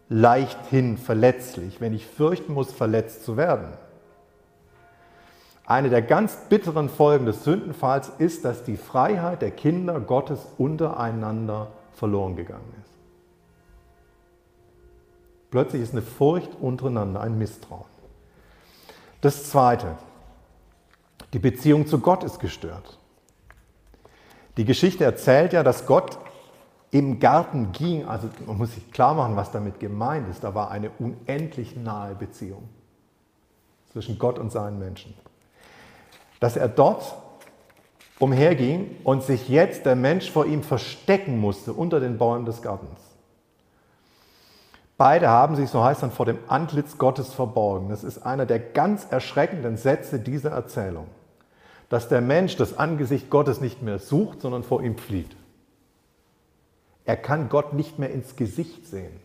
leichthin 0.09 0.99
verletzlich, 0.99 1.81
wenn 1.81 1.93
ich 1.93 2.07
fürchten 2.07 2.55
muss, 2.55 2.71
verletzt 2.71 3.25
zu 3.25 3.37
werden. 3.37 3.67
Eine 5.67 5.91
der 5.91 6.01
ganz 6.01 6.37
bitteren 6.49 6.89
Folgen 6.89 7.27
des 7.27 7.43
Sündenfalls 7.43 8.09
ist, 8.19 8.45
dass 8.45 8.63
die 8.63 8.77
Freiheit 8.77 9.43
der 9.43 9.51
Kinder 9.51 9.99
Gottes 9.99 10.47
untereinander 10.59 11.73
verloren 11.93 12.37
gegangen 12.37 12.73
ist. 12.81 12.93
Plötzlich 15.51 15.83
ist 15.83 15.91
eine 15.91 16.03
Furcht 16.03 16.51
untereinander, 16.61 17.23
ein 17.23 17.37
Misstrauen. 17.37 17.83
Das 19.23 19.51
Zweite, 19.51 19.97
die 21.33 21.41
Beziehung 21.41 21.89
zu 21.89 21.99
Gott 21.99 22.23
ist 22.23 22.39
gestört. 22.39 22.97
Die 24.57 24.65
Geschichte 24.65 25.03
erzählt 25.03 25.53
ja, 25.53 25.65
dass 25.65 25.85
Gott 25.85 26.17
im 26.91 27.21
Garten 27.21 27.73
ging, 27.73 28.07
also 28.07 28.29
man 28.47 28.59
muss 28.59 28.75
sich 28.75 28.91
klar 28.91 29.15
machen, 29.15 29.37
was 29.37 29.53
damit 29.53 29.79
gemeint 29.79 30.29
ist, 30.29 30.43
da 30.43 30.55
war 30.55 30.71
eine 30.71 30.91
unendlich 30.99 31.77
nahe 31.77 32.15
Beziehung 32.15 32.69
zwischen 33.93 34.19
Gott 34.19 34.39
und 34.39 34.51
seinen 34.51 34.79
Menschen 34.79 35.15
dass 36.41 36.57
er 36.57 36.69
dort 36.69 37.15
umherging 38.19 38.97
und 39.05 39.23
sich 39.23 39.49
jetzt 39.49 39.87
der 39.87 39.95
Mensch 39.95 40.31
vor 40.31 40.47
ihm 40.47 40.63
verstecken 40.63 41.39
musste 41.39 41.73
unter 41.73 42.01
den 42.01 42.19
Bäumen 42.19 42.47
des 42.47 42.61
Gartens. 42.63 42.99
Beide 44.99 45.29
haben 45.29 45.57
sich, 45.57 45.71
so 45.71 45.83
heißt 45.83 46.03
dann, 46.03 46.11
vor 46.11 46.27
dem 46.27 46.39
Antlitz 46.49 46.99
Gottes 46.99 47.33
verborgen. 47.33 47.89
Das 47.89 48.05
ist 48.05 48.19
einer 48.19 48.45
der 48.45 48.59
ganz 48.59 49.07
erschreckenden 49.09 49.79
Sätze 49.79 50.19
dieser 50.19 50.51
Erzählung, 50.51 51.07
dass 51.89 52.09
der 52.09 52.21
Mensch 52.21 52.57
das 52.57 52.77
Angesicht 52.77 53.31
Gottes 53.31 53.63
nicht 53.63 53.81
mehr 53.81 53.99
sucht, 53.99 54.43
sondern 54.43 54.63
vor 54.63 54.83
ihm 54.83 54.99
flieht. 54.99 55.35
Er 57.11 57.17
kann 57.17 57.49
Gott 57.49 57.73
nicht 57.73 57.99
mehr 57.99 58.13
ins 58.13 58.37
Gesicht 58.37 58.87
sehen. 58.87 59.19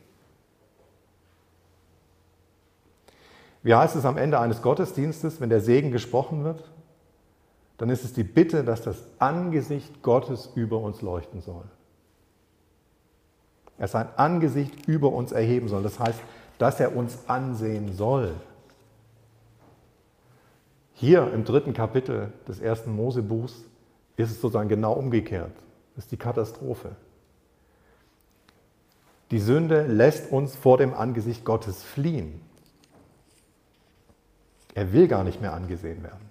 Wie 3.62 3.76
heißt 3.76 3.96
es 3.96 4.06
am 4.06 4.18
Ende 4.18 4.40
eines 4.40 4.64
Gottesdienstes, 4.64 5.40
wenn 5.40 5.50
der 5.50 5.62
Segen 5.62 5.92
gesprochen 5.92 6.44
wird? 6.44 6.64
dann 7.78 7.90
ist 7.90 8.04
es 8.04 8.14
die 8.14 8.24
Bitte, 8.24 8.64
dass 8.64 8.82
das 8.82 9.04
Angesicht 9.20 10.02
Gottes 10.02 10.50
über 10.56 10.80
uns 10.80 11.02
leuchten 11.02 11.42
soll. 11.42 11.66
Er 13.78 13.88
sein 13.88 14.08
Angesicht 14.16 14.88
über 14.88 15.12
uns 15.12 15.34
erheben 15.34 15.68
soll. 15.68 15.84
Das 15.84 16.00
heißt, 16.00 16.22
dass 16.58 16.80
er 16.80 16.96
uns 16.96 17.28
ansehen 17.28 17.94
soll. 17.94 18.34
Hier 20.94 21.30
im 21.34 21.44
dritten 21.44 21.74
Kapitel 21.74 22.32
des 22.48 22.62
ersten 22.62 22.96
Mosebuchs 22.96 23.66
ist 24.16 24.32
es 24.32 24.40
sozusagen 24.40 24.70
genau 24.70 24.94
umgekehrt. 24.94 25.52
Das 25.96 26.06
ist 26.06 26.12
die 26.14 26.18
Katastrophe. 26.18 26.96
Die 29.36 29.42
Sünde 29.42 29.86
lässt 29.86 30.32
uns 30.32 30.56
vor 30.56 30.78
dem 30.78 30.94
Angesicht 30.94 31.44
Gottes 31.44 31.84
fliehen. 31.84 32.40
Er 34.74 34.94
will 34.94 35.10
gar 35.10 35.26
nicht 35.26 35.42
mehr 35.42 35.52
angesehen 35.52 36.02
werden. 36.04 36.30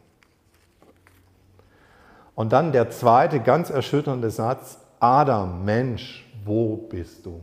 Und 2.34 2.54
dann 2.54 2.72
der 2.72 2.88
zweite 2.88 3.40
ganz 3.40 3.68
erschütternde 3.68 4.30
Satz, 4.30 4.78
Adam, 5.00 5.66
Mensch, 5.66 6.26
wo 6.46 6.78
bist 6.78 7.26
du? 7.26 7.42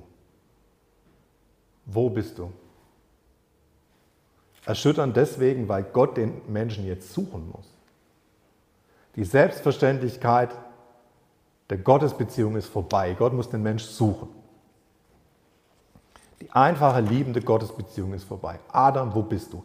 Wo 1.86 2.10
bist 2.10 2.40
du? 2.40 2.52
Erschütternd 4.66 5.16
deswegen, 5.16 5.70
weil 5.70 5.84
Gott 5.84 6.18
den 6.18 6.42
Menschen 6.48 6.88
jetzt 6.88 7.14
suchen 7.14 7.52
muss. 7.52 7.72
Die 9.16 9.26
Selbstverständlichkeit 9.26 10.50
der 11.70 11.78
Gottesbeziehung 11.78 12.56
ist 12.56 12.66
vorbei. 12.66 13.14
Gott 13.14 13.34
muss 13.34 13.48
den 13.48 13.62
Mensch 13.62 13.84
suchen. 13.84 14.41
Einfache, 16.52 17.02
liebende 17.02 17.42
Gottesbeziehung 17.42 18.14
ist 18.14 18.26
vorbei. 18.26 18.60
Adam, 18.72 19.16
wo 19.16 19.24
bist 19.24 19.54
du? 19.54 19.64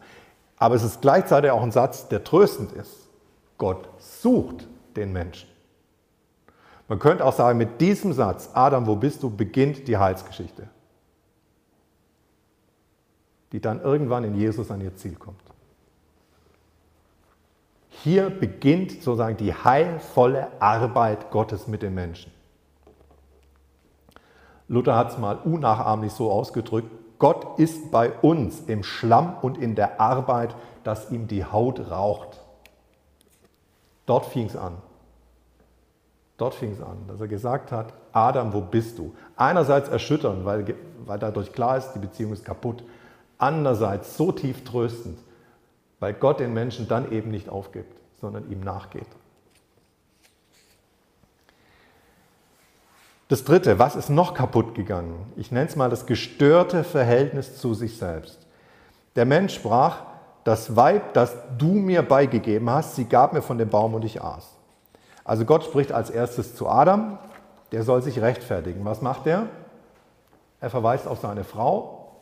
Aber 0.57 0.75
es 0.75 0.83
ist 0.83 1.01
gleichzeitig 1.01 1.51
auch 1.51 1.61
ein 1.61 1.71
Satz, 1.71 2.07
der 2.07 2.23
tröstend 2.23 2.71
ist. 2.71 3.07
Gott 3.57 3.89
sucht 3.99 4.67
den 4.95 5.11
Menschen. 5.13 5.49
Man 6.87 6.99
könnte 6.99 7.25
auch 7.25 7.33
sagen, 7.33 7.57
mit 7.57 7.81
diesem 7.81 8.13
Satz, 8.13 8.49
Adam, 8.53 8.87
wo 8.87 8.95
bist 8.95 9.21
du, 9.21 9.29
beginnt 9.29 9.87
die 9.87 9.97
Heilsgeschichte, 9.97 10.69
die 13.51 13.59
dann 13.59 13.81
irgendwann 13.81 14.23
in 14.23 14.35
Jesus 14.35 14.71
an 14.71 14.81
ihr 14.81 14.95
Ziel 14.95 15.15
kommt. 15.15 15.41
Hier 18.03 18.29
beginnt 18.29 18.91
sozusagen 18.91 19.37
die 19.37 19.53
heilvolle 19.53 20.49
Arbeit 20.61 21.29
Gottes 21.31 21.67
mit 21.67 21.81
den 21.81 21.93
Menschen. 21.93 22.31
Luther 24.67 24.95
hat 24.95 25.11
es 25.11 25.17
mal 25.17 25.37
unnachahmlich 25.43 26.11
so 26.11 26.31
ausgedrückt, 26.31 26.89
Gott 27.19 27.57
ist 27.57 27.89
bei 27.91 28.11
uns 28.11 28.61
im 28.67 28.83
Schlamm 28.83 29.37
und 29.41 29.57
in 29.57 29.75
der 29.75 29.99
Arbeit, 29.99 30.55
dass 30.83 31.09
ihm 31.11 31.27
die 31.27 31.45
Haut 31.45 31.89
raucht. 31.89 32.39
Dort 34.05 34.25
fing 34.27 34.45
es 34.45 34.55
an. 34.55 34.77
Dort 36.37 36.53
fing 36.53 36.73
es 36.73 36.81
an, 36.81 36.97
dass 37.07 37.19
er 37.19 37.27
gesagt 37.27 37.71
hat, 37.71 37.93
Adam, 38.11 38.53
wo 38.53 38.61
bist 38.61 38.99
du? 38.99 39.15
Einerseits 39.35 39.89
erschütternd, 39.89 40.45
weil, 40.45 40.75
weil 41.05 41.17
dadurch 41.17 41.51
klar 41.51 41.77
ist, 41.77 41.93
die 41.93 41.99
Beziehung 41.99 42.33
ist 42.33 42.45
kaputt. 42.45 42.83
Andererseits 43.39 44.15
so 44.15 44.31
tief 44.31 44.63
tröstend, 44.63 45.17
weil 45.99 46.13
Gott 46.13 46.39
den 46.39 46.53
Menschen 46.53 46.87
dann 46.87 47.11
eben 47.11 47.31
nicht 47.31 47.49
aufgibt, 47.49 47.95
sondern 48.21 48.49
ihm 48.51 48.61
nachgeht. 48.61 49.07
Das 53.29 53.43
Dritte, 53.43 53.77
was 53.77 53.97
ist 53.97 54.09
noch 54.09 54.33
kaputt 54.33 54.73
gegangen? 54.73 55.31
Ich 55.35 55.51
nenne 55.51 55.67
es 55.67 55.75
mal 55.75 55.89
das 55.89 56.05
gestörte 56.05 56.85
Verhältnis 56.85 57.57
zu 57.57 57.73
sich 57.73 57.97
selbst. 57.97 58.39
Der 59.17 59.25
Mensch 59.25 59.55
sprach, 59.55 60.03
das 60.45 60.77
Weib, 60.77 61.13
das 61.13 61.35
du 61.57 61.73
mir 61.73 62.03
beigegeben 62.03 62.69
hast, 62.69 62.95
sie 62.95 63.03
gab 63.03 63.33
mir 63.33 63.41
von 63.41 63.57
dem 63.57 63.67
Baum 63.67 63.95
und 63.95 64.05
ich 64.05 64.21
aß. 64.21 64.55
Also 65.25 65.43
Gott 65.43 65.65
spricht 65.65 65.91
als 65.91 66.09
erstes 66.09 66.55
zu 66.55 66.69
Adam, 66.69 67.17
der 67.73 67.83
soll 67.83 68.01
sich 68.01 68.21
rechtfertigen. 68.21 68.85
Was 68.85 69.01
macht 69.01 69.27
er? 69.27 69.47
Er 70.61 70.69
verweist 70.69 71.05
auf 71.05 71.19
seine 71.19 71.43
Frau 71.43 72.15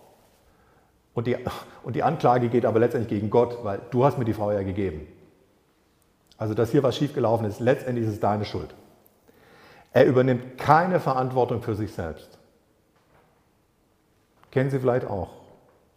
und 1.14 1.28
die, 1.28 1.38
und 1.84 1.96
die 1.96 2.02
Anklage 2.02 2.50
geht 2.50 2.66
aber 2.66 2.80
letztendlich 2.80 3.10
gegen 3.10 3.30
Gott, 3.30 3.60
weil 3.64 3.80
du 3.92 4.06
hast 4.06 4.18
mir 4.18 4.26
die 4.26 4.34
Frau 4.34 4.52
ja 4.52 4.64
gegeben. 4.64 5.08
Also 6.38 6.56
dass 6.56 6.72
hier 6.72 6.82
was 6.82 6.98
schiefgelaufen 6.98 7.46
ist, 7.46 7.60
letztendlich 7.60 8.08
ist 8.08 8.14
es 8.14 8.20
deine 8.20 8.44
Schuld. 8.44 8.74
Er 9.96 10.06
übernimmt 10.06 10.58
keine 10.58 11.00
Verantwortung 11.00 11.62
für 11.62 11.74
sich 11.74 11.94
selbst. 11.94 12.38
Kennen 14.52 14.70
Sie 14.70 14.80
vielleicht 14.80 15.08
auch. 15.08 15.30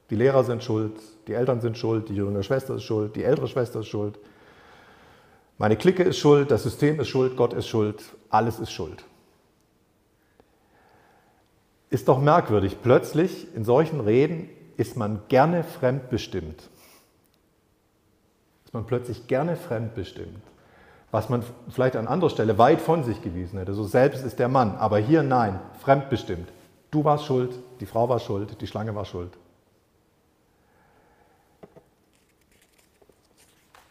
Die 0.08 0.14
Lehrer 0.14 0.44
sind 0.44 0.62
schuld, 0.62 0.92
die 1.26 1.32
Eltern 1.32 1.60
sind 1.60 1.76
schuld, 1.76 2.08
die 2.08 2.14
jüngere 2.14 2.44
Schwester 2.44 2.76
ist 2.76 2.84
schuld, 2.84 3.16
die 3.16 3.24
ältere 3.24 3.48
Schwester 3.48 3.80
ist 3.80 3.88
schuld. 3.88 4.16
Meine 5.58 5.76
Clique 5.76 6.04
ist 6.04 6.16
schuld, 6.16 6.52
das 6.52 6.62
System 6.62 7.00
ist 7.00 7.08
schuld, 7.08 7.36
Gott 7.36 7.52
ist 7.52 7.66
schuld, 7.66 8.00
alles 8.30 8.60
ist 8.60 8.70
schuld. 8.70 9.04
Ist 11.90 12.06
doch 12.06 12.20
merkwürdig, 12.20 12.76
plötzlich 12.80 13.52
in 13.56 13.64
solchen 13.64 13.98
Reden 13.98 14.48
ist 14.76 14.96
man 14.96 15.22
gerne 15.26 15.64
fremdbestimmt. 15.64 16.70
Ist 18.64 18.74
man 18.74 18.86
plötzlich 18.86 19.26
gerne 19.26 19.56
fremdbestimmt 19.56 20.40
was 21.10 21.28
man 21.28 21.42
vielleicht 21.70 21.96
an 21.96 22.06
anderer 22.06 22.30
Stelle 22.30 22.58
weit 22.58 22.80
von 22.80 23.02
sich 23.02 23.22
gewiesen 23.22 23.58
hätte. 23.58 23.74
So 23.74 23.84
selbst 23.84 24.24
ist 24.24 24.38
der 24.38 24.48
Mann, 24.48 24.76
aber 24.76 24.98
hier 24.98 25.22
nein, 25.22 25.58
fremdbestimmt. 25.80 26.48
Du 26.90 27.04
warst 27.04 27.24
schuld, 27.24 27.58
die 27.80 27.86
Frau 27.86 28.08
war 28.08 28.18
schuld, 28.18 28.60
die 28.60 28.66
Schlange 28.66 28.94
war 28.94 29.04
schuld. 29.04 29.32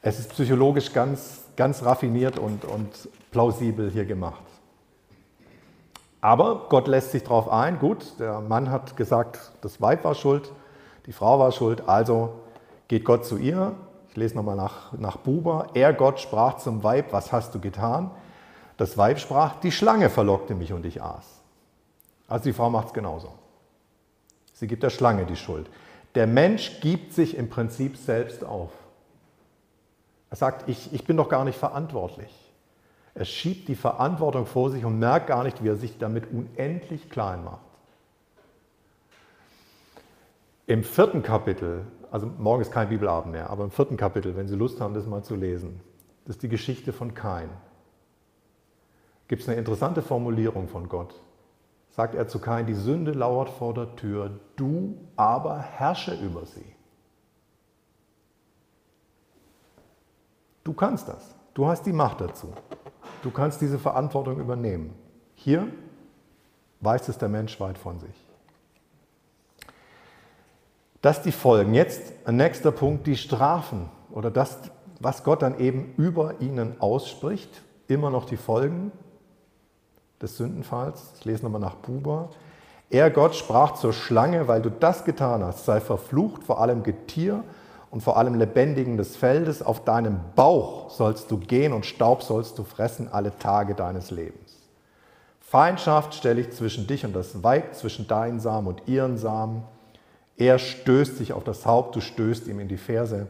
Es 0.01 0.19
ist 0.19 0.32
psychologisch 0.32 0.93
ganz, 0.93 1.43
ganz 1.56 1.84
raffiniert 1.84 2.38
und, 2.38 2.65
und 2.65 3.10
plausibel 3.32 3.89
hier 3.89 4.06
gemacht. 4.06 4.41
Aber 6.21 6.67
Gott 6.69 6.88
lässt 6.88 7.12
sich 7.12 7.23
darauf 7.23 7.49
ein, 7.49 7.80
gut, 7.80 8.19
der 8.19 8.41
Mann 8.41 8.71
hat 8.71 8.95
gesagt, 8.95 9.51
das 9.62 9.82
Weib 9.82 10.03
war 10.03 10.15
schuld, 10.15 10.51
die 11.06 11.12
Frau 11.12 11.39
war 11.39 11.51
schuld, 11.51 11.88
also 11.88 12.34
geht 12.88 13.06
Gott 13.06 13.25
zu 13.25 13.38
ihr, 13.38 13.75
lese 14.17 14.36
nochmal 14.36 14.56
nach, 14.56 14.93
nach 14.93 15.17
Buber. 15.17 15.67
Er, 15.73 15.93
Gott, 15.93 16.19
sprach 16.19 16.58
zum 16.58 16.84
Weib, 16.84 17.13
was 17.13 17.32
hast 17.32 17.56
du 17.56 17.60
getan? 17.60 18.12
Das 18.75 18.97
Weib 18.97 19.19
sprach, 19.19 19.60
die 19.60 19.71
Schlange 19.71 20.10
verlockte 20.10 20.56
mich 20.56 20.73
und 20.73 20.86
ich 20.86 21.01
aß. 21.01 21.41
Also 22.27 22.43
die 22.43 22.53
Frau 22.53 22.69
macht 22.69 22.88
es 22.88 22.93
genauso. 22.93 23.32
Sie 24.53 24.67
gibt 24.67 24.84
der 24.84 24.89
Schlange 24.89 25.25
die 25.25 25.36
Schuld. 25.36 25.69
Der 26.15 26.27
Mensch 26.27 26.82
gibt 26.82 27.13
sich 27.13 27.38
im 27.38 27.49
Prinzip 27.49 27.95
selbst 27.95 28.43
auf. 28.43 28.71
Er 30.30 30.38
sagt, 30.38 30.67
ich, 30.67 30.93
ich 30.93 31.06
bin 31.06 31.15
doch 31.15 31.30
gar 31.30 31.45
nicht 31.45 31.58
verantwortlich. 31.58 32.34
Er 33.13 33.25
schiebt 33.25 33.67
die 33.67 33.75
Verantwortung 33.75 34.45
vor 34.45 34.69
sich 34.71 34.84
und 34.84 34.99
merkt 34.99 35.27
gar 35.27 35.43
nicht, 35.43 35.63
wie 35.63 35.69
er 35.69 35.75
sich 35.75 35.97
damit 35.97 36.32
unendlich 36.32 37.10
klein 37.10 37.43
macht. 37.43 37.62
Im 40.65 40.84
vierten 40.84 41.23
Kapitel 41.23 41.86
also 42.12 42.28
morgen 42.38 42.62
ist 42.62 42.72
kein 42.72 42.89
Bibelabend 42.89 43.32
mehr, 43.32 43.50
aber 43.50 43.63
im 43.63 43.72
vierten 43.72 43.98
Kapitel, 43.98 44.36
wenn 44.36 44.48
Sie 44.48 44.56
Lust 44.56 44.80
haben, 44.82 44.93
das 44.93 45.06
mal 45.06 45.24
zu 45.24 45.36
lesen, 45.36 45.82
das 46.26 46.36
ist 46.36 46.43
die 46.43 46.50
Geschichte 46.50 46.93
von 46.93 47.13
Kain. 47.13 47.50
Gibt 49.28 49.41
es 49.41 49.50
eine 49.50 49.58
interessante 49.58 50.02
Formulierung 50.02 50.67
von 50.67 50.88
Gott. 50.88 51.13
Sagt 51.89 52.15
er 52.15 52.28
zu 52.28 52.39
Kain, 52.39 52.65
die 52.65 52.74
Sünde 52.74 53.12
lauert 53.12 53.50
vor 53.50 53.74
der 53.74 53.96
Tür, 53.96 54.39
du 54.56 54.98
aber 55.15 55.60
herrsche 55.60 56.13
über 56.13 56.46
sie. 56.46 56.76
Du 60.63 60.74
kannst 60.74 61.08
das. 61.08 61.34
Du 61.54 61.65
hast 61.65 61.86
die 61.86 61.93
Macht 61.93 62.22
dazu. 62.22 62.54
Du 63.24 63.32
kannst 63.32 63.62
diese 63.62 63.80
Verantwortung 63.80 64.39
übernehmen. 64.39 64.93
Hier 65.34 65.67
weiß 66.82 67.10
es 67.10 67.17
der 67.17 67.30
Mensch 67.30 67.60
weit 67.60 67.78
von 67.78 68.00
sich. 68.00 68.27
Das 71.08 71.22
die 71.22 71.32
Folgen. 71.32 71.74
Jetzt 71.74 72.02
ein 72.26 72.36
nächster 72.36 72.74
Punkt, 72.74 73.08
die 73.08 73.15
Strafen 73.15 73.89
oder 74.12 74.30
das, 74.30 74.58
was 75.00 75.24
Gott 75.24 75.41
dann 75.41 75.58
eben 75.58 75.93
über 75.96 76.41
ihnen 76.41 76.82
ausspricht. 76.82 77.62
Immer 77.88 78.10
noch 78.10 78.26
die 78.26 78.36
Folgen 78.36 78.91
des 80.22 80.36
Sündenfalls. 80.36 81.13
Ich 81.17 81.24
lese 81.24 81.46
nochmal 81.46 81.62
nach 81.62 81.76
Buber. 81.76 82.32
Er, 82.89 83.10
Gott, 83.10 83.38
sprach 83.38 83.76
zur 83.76 83.93
Schlange, 83.93 84.50
weil 84.50 84.62
du 84.62 84.70
das 84.70 85.06
getan 85.06 85.46
hast, 85.46 85.63
sei 85.63 85.80
verflucht 85.80 86.43
vor 86.43 86.60
allem 86.60 86.84
Getier 86.84 87.41
und 87.89 88.04
vor 88.04 88.17
allem 88.17 88.36
Lebendigen 88.36 88.98
des 88.98 89.15
Feldes. 89.15 89.62
Auf 89.62 89.86
deinem 89.86 90.20
Bauch 90.36 90.89
sollst 90.89 91.32
du 91.32 91.38
gehen 91.38 91.72
und 91.72 91.86
Staub 91.86 92.22
sollst 92.22 92.60
du 92.60 92.65
fressen 92.65 93.08
alle 93.10 93.32
Tage 93.39 93.76
deines 93.76 94.12
Lebens. 94.12 94.58
Feindschaft 95.39 96.15
stelle 96.15 96.41
ich 96.41 96.52
zwischen 96.52 96.86
dich 96.86 97.06
und 97.06 97.15
das 97.15 97.46
Weib, 97.46 97.76
zwischen 97.76 98.10
deinen 98.10 98.41
Samen 98.41 98.67
und 98.67 98.89
ihren 98.89 99.17
Samen. 99.17 99.63
Er 100.38 100.60
stößt 100.60 101.17
sich 101.17 101.34
auf 101.34 101.43
das 101.43 101.65
Haupt, 101.65 101.95
du 101.95 102.02
stößt 102.02 102.47
ihm 102.47 102.60
in 102.60 102.67
die 102.67 102.78
Ferse. 102.78 103.28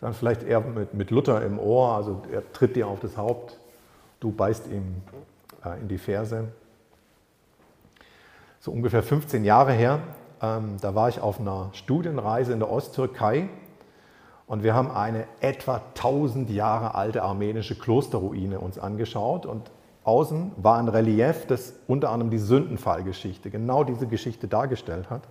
Dann 0.00 0.12
vielleicht 0.12 0.42
eher 0.42 0.60
mit, 0.60 0.92
mit 0.92 1.10
Luther 1.10 1.42
im 1.42 1.58
Ohr, 1.58 1.94
also 1.94 2.22
er 2.30 2.52
tritt 2.52 2.76
dir 2.76 2.88
auf 2.88 3.00
das 3.00 3.16
Haupt, 3.16 3.58
du 4.20 4.30
beißt 4.30 4.66
ihm 4.66 5.02
äh, 5.64 5.80
in 5.80 5.88
die 5.88 5.98
Ferse. 5.98 6.48
So 8.60 8.72
ungefähr 8.72 9.02
15 9.02 9.44
Jahre 9.44 9.72
her, 9.72 10.00
ähm, 10.42 10.76
da 10.80 10.94
war 10.94 11.08
ich 11.08 11.20
auf 11.20 11.40
einer 11.40 11.70
Studienreise 11.72 12.52
in 12.52 12.58
der 12.58 12.70
Osttürkei 12.70 13.48
und 14.46 14.62
wir 14.62 14.74
haben 14.74 14.90
eine 14.90 15.26
etwa 15.40 15.80
1000 15.94 16.50
Jahre 16.50 16.94
alte 16.94 17.22
armenische 17.22 17.76
Klosterruine 17.76 18.60
uns 18.60 18.78
angeschaut 18.78 19.46
und 19.46 19.70
außen 20.04 20.52
war 20.56 20.78
ein 20.78 20.88
Relief, 20.88 21.46
das 21.46 21.74
unter 21.86 22.10
anderem 22.10 22.30
die 22.30 22.38
Sündenfallgeschichte, 22.38 23.50
genau 23.50 23.82
diese 23.82 24.06
Geschichte 24.06 24.46
dargestellt 24.46 25.10
hat. 25.10 25.22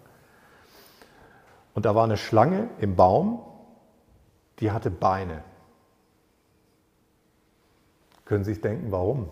Und 1.76 1.86
da 1.86 1.94
war 1.94 2.06
eine 2.06 2.18
Schlange 2.18 2.70
im 2.80 2.96
Baum, 2.96 3.42
die 4.60 4.72
hatte 4.72 4.90
Beine. 4.90 5.44
Können 8.24 8.44
Sie 8.44 8.54
sich 8.54 8.62
denken, 8.62 8.92
warum? 8.92 9.30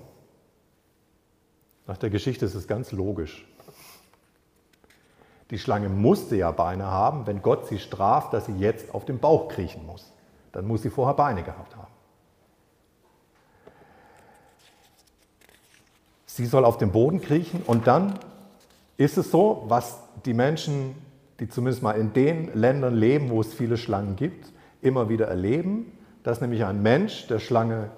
Nach 1.88 1.98
der 1.98 2.10
Geschichte 2.10 2.46
ist 2.46 2.54
es 2.54 2.68
ganz 2.68 2.92
logisch. 2.92 3.48
Die 5.50 5.58
Schlange 5.58 5.88
musste 5.90 6.36
ja 6.36 6.52
Beine 6.52 6.86
haben, 6.86 7.28
wenn 7.28 7.42
Gott 7.42 7.68
sie 7.68 7.80
straft, 7.80 8.34
dass 8.34 8.46
sie 8.46 8.58
jetzt 8.58 8.94
auf 8.94 9.06
dem 9.06 9.20
Bauch 9.20 9.48
kriechen 9.48 9.86
muss. 9.86 10.12
Dann 10.52 10.68
muss 10.68 10.82
sie 10.82 10.90
vorher 10.90 11.16
Beine 11.16 11.44
gehabt 11.44 11.76
haben. 11.76 11.92
Sie 16.26 16.46
soll 16.46 16.66
auf 16.66 16.78
dem 16.78 16.92
Boden 16.92 17.22
kriechen 17.22 17.62
und 17.68 17.88
dann 17.88 18.20
ist 18.98 19.18
es 19.18 19.32
so, 19.32 19.64
was 19.68 20.00
die 20.26 20.34
Menschen 20.34 20.96
die 21.40 21.50
zumindest 21.50 21.84
mal 21.84 21.94
in 21.94 22.14
den 22.14 22.54
Ländern 22.54 22.96
leben, 22.96 23.30
wo 23.30 23.42
es 23.42 23.54
viele 23.54 23.78
Schlangen 23.78 24.16
gibt, 24.16 24.52
immer 24.82 25.10
wieder 25.10 25.28
erleben, 25.28 25.98
dass 26.24 26.42
nämlich 26.42 26.64
ein 26.64 26.82
Mensch 26.82 27.28
der 27.28 27.40
Schlange 27.40 27.90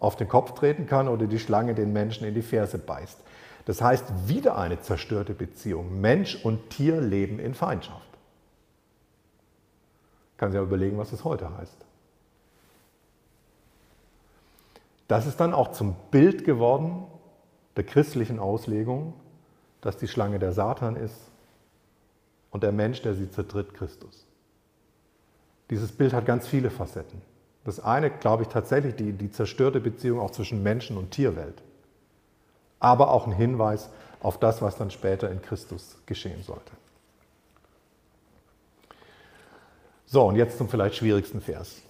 auf 0.00 0.16
den 0.16 0.28
Kopf 0.28 0.52
treten 0.54 0.86
kann 0.86 1.08
oder 1.08 1.26
die 1.26 1.38
Schlange 1.38 1.74
den 1.74 1.92
Menschen 1.92 2.26
in 2.26 2.34
die 2.34 2.42
Ferse 2.42 2.78
beißt. 2.78 3.18
Das 3.66 3.82
heißt, 3.82 4.28
wieder 4.28 4.56
eine 4.56 4.80
zerstörte 4.80 5.34
Beziehung. 5.34 6.00
Mensch 6.00 6.44
und 6.44 6.70
Tier 6.70 7.00
leben 7.00 7.38
in 7.38 7.54
Feindschaft. 7.54 8.08
Kann 10.38 10.50
sich 10.50 10.58
ja 10.58 10.64
überlegen, 10.64 10.96
was 10.98 11.12
es 11.12 11.24
heute 11.24 11.56
heißt. 11.56 11.76
Das 15.06 15.26
ist 15.26 15.38
dann 15.38 15.52
auch 15.52 15.72
zum 15.72 15.96
Bild 16.10 16.44
geworden 16.44 17.04
der 17.76 17.84
christlichen 17.84 18.38
Auslegung, 18.38 19.12
dass 19.80 19.96
die 19.96 20.08
Schlange 20.08 20.38
der 20.38 20.52
Satan 20.52 20.96
ist 20.96 21.29
und 22.50 22.62
der 22.62 22.72
Mensch, 22.72 23.02
der 23.02 23.14
sie 23.14 23.30
zertritt, 23.30 23.74
Christus. 23.74 24.26
Dieses 25.70 25.92
Bild 25.92 26.12
hat 26.12 26.26
ganz 26.26 26.48
viele 26.48 26.70
Facetten. 26.70 27.22
Das 27.64 27.78
eine, 27.80 28.10
glaube 28.10 28.42
ich, 28.42 28.48
tatsächlich 28.48 28.96
die, 28.96 29.12
die 29.12 29.30
zerstörte 29.30 29.80
Beziehung 29.80 30.18
auch 30.18 30.30
zwischen 30.30 30.62
Menschen 30.62 30.96
und 30.96 31.10
Tierwelt. 31.10 31.62
Aber 32.80 33.10
auch 33.10 33.26
ein 33.26 33.32
Hinweis 33.32 33.90
auf 34.20 34.38
das, 34.38 34.62
was 34.62 34.76
dann 34.76 34.90
später 34.90 35.30
in 35.30 35.42
Christus 35.42 35.96
geschehen 36.06 36.42
sollte. 36.42 36.72
So, 40.06 40.26
und 40.26 40.36
jetzt 40.36 40.58
zum 40.58 40.68
vielleicht 40.68 40.96
schwierigsten 40.96 41.40
Vers 41.40 41.82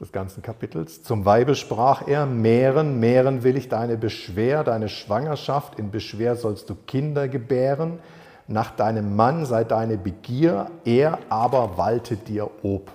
des 0.00 0.12
ganzen 0.12 0.42
Kapitels. 0.42 1.02
Zum 1.02 1.24
Weibe 1.24 1.56
sprach 1.56 2.06
er, 2.06 2.26
mehren, 2.26 3.00
mehren 3.00 3.42
will 3.42 3.56
ich 3.56 3.68
deine 3.68 3.96
Beschwer, 3.96 4.62
deine 4.62 4.88
Schwangerschaft, 4.88 5.78
in 5.78 5.90
Beschwer 5.90 6.36
sollst 6.36 6.70
du 6.70 6.76
Kinder 6.76 7.26
gebären, 7.26 7.98
nach 8.48 8.70
deinem 8.70 9.14
Mann 9.14 9.44
sei 9.44 9.62
deine 9.62 9.98
Begier, 9.98 10.70
er 10.84 11.18
aber 11.28 11.76
walte 11.76 12.16
dir 12.16 12.50
ob. 12.62 12.90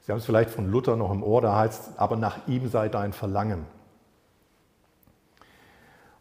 Sie 0.00 0.12
haben 0.12 0.18
es 0.18 0.24
vielleicht 0.24 0.50
von 0.50 0.70
Luther 0.70 0.96
noch 0.96 1.10
im 1.10 1.22
Ohr, 1.22 1.42
da 1.42 1.56
heißt 1.56 1.90
es, 1.90 1.98
aber 1.98 2.16
nach 2.16 2.46
ihm 2.46 2.68
sei 2.68 2.88
dein 2.88 3.12
Verlangen. 3.12 3.66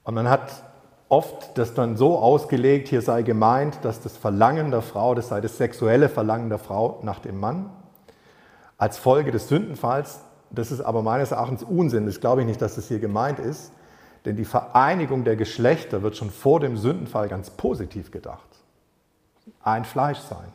Und 0.04 0.16
man 0.16 0.28
hat 0.28 0.64
oft 1.08 1.58
das 1.58 1.76
dann 1.76 1.98
so 1.98 2.18
ausgelegt, 2.18 2.88
hier 2.88 3.04
sei 3.04 3.22
gemeint, 3.22 3.80
dass 3.84 4.02
das 4.02 4.18
Verlangen 4.18 4.72
der 4.72 4.82
Frau, 4.82 5.14
das 5.14 5.28
sei 5.28 5.40
das 5.40 5.58
sexuelle 5.58 6.10
Verlangen 6.10 6.50
der 6.50 6.58
Frau 6.58 7.00
nach 7.04 7.20
dem 7.20 7.40
Mann, 7.40 7.70
als 8.78 8.98
Folge 8.98 9.32
des 9.32 9.48
Sündenfalls. 9.48 10.22
Das 10.50 10.72
ist 10.72 10.82
aber 10.82 11.04
meines 11.04 11.32
Erachtens 11.32 11.62
Unsinn. 11.64 12.08
Das 12.08 12.20
glaube 12.20 12.42
ich 12.42 12.48
nicht, 12.48 12.62
dass 12.62 12.76
das 12.76 12.88
hier 12.88 13.00
gemeint 13.00 13.38
ist. 13.38 13.72
Denn 14.26 14.36
die 14.36 14.46
Vereinigung 14.46 15.24
der 15.24 15.36
Geschlechter 15.36 16.04
wird 16.04 16.16
schon 16.16 16.30
vor 16.30 16.60
dem 16.60 16.78
Sündenfall 16.78 17.28
ganz 17.28 17.50
positiv 17.50 18.12
gedacht. 18.12 18.48
Ein 19.64 19.86
Fleisch 19.86 20.20
sein. 20.20 20.52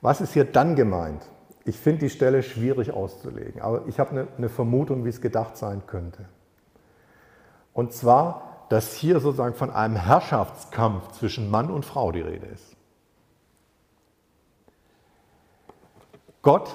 Was 0.00 0.20
ist 0.20 0.32
hier 0.32 0.44
dann 0.44 0.76
gemeint? 0.76 1.22
Ich 1.64 1.76
finde 1.76 2.00
die 2.00 2.10
Stelle 2.10 2.42
schwierig 2.42 2.92
auszulegen, 2.92 3.60
aber 3.60 3.86
ich 3.86 3.98
habe 4.00 4.10
eine, 4.10 4.28
eine 4.38 4.48
Vermutung, 4.48 5.04
wie 5.04 5.10
es 5.10 5.20
gedacht 5.20 5.56
sein 5.56 5.82
könnte. 5.86 6.24
Und 7.74 7.92
zwar, 7.92 8.66
dass 8.70 8.94
hier 8.94 9.20
sozusagen 9.20 9.54
von 9.54 9.70
einem 9.70 9.96
Herrschaftskampf 9.96 11.12
zwischen 11.12 11.50
Mann 11.50 11.70
und 11.70 11.84
Frau 11.84 12.12
die 12.12 12.20
Rede 12.20 12.46
ist. 12.46 12.76
Gott 16.42 16.70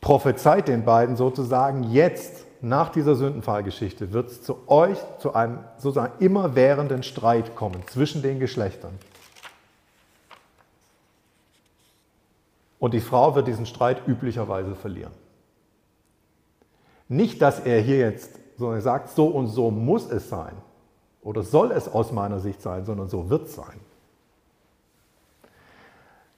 prophezeit 0.00 0.68
den 0.68 0.84
beiden 0.84 1.16
sozusagen, 1.16 1.84
jetzt 1.84 2.45
nach 2.60 2.90
dieser 2.90 3.14
Sündenfallgeschichte 3.14 4.12
wird 4.12 4.30
es 4.30 4.42
zu 4.42 4.68
euch 4.68 4.98
zu 5.18 5.34
einem 5.34 5.58
sozusagen 5.78 6.12
immerwährenden 6.22 7.02
Streit 7.02 7.56
kommen 7.56 7.82
zwischen 7.88 8.22
den 8.22 8.40
Geschlechtern. 8.40 8.98
Und 12.78 12.94
die 12.94 13.00
Frau 13.00 13.34
wird 13.34 13.48
diesen 13.48 13.66
Streit 13.66 14.06
üblicherweise 14.06 14.74
verlieren. 14.74 15.12
Nicht, 17.08 17.40
dass 17.40 17.60
er 17.60 17.80
hier 17.80 17.98
jetzt 17.98 18.38
so 18.58 18.78
sagt, 18.80 19.10
so 19.10 19.26
und 19.26 19.48
so 19.48 19.70
muss 19.70 20.10
es 20.10 20.28
sein 20.28 20.54
oder 21.22 21.42
soll 21.42 21.72
es 21.72 21.88
aus 21.88 22.12
meiner 22.12 22.40
Sicht 22.40 22.62
sein, 22.62 22.84
sondern 22.84 23.08
so 23.08 23.30
wird 23.30 23.46
es 23.46 23.54
sein. 23.54 23.80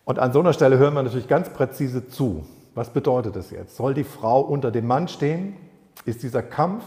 Und 0.04 0.18
an 0.18 0.32
so 0.32 0.40
einer 0.40 0.54
Stelle 0.54 0.78
hören 0.78 0.94
wir 0.94 1.02
natürlich 1.02 1.28
ganz 1.28 1.50
präzise 1.50 2.08
zu. 2.08 2.46
Was 2.74 2.90
bedeutet 2.90 3.36
das 3.36 3.50
jetzt? 3.50 3.76
Soll 3.76 3.92
die 3.92 4.04
Frau 4.04 4.40
unter 4.40 4.70
dem 4.70 4.86
Mann 4.86 5.08
stehen? 5.08 5.56
Ist 6.04 6.22
dieser 6.22 6.42
Kampf, 6.42 6.84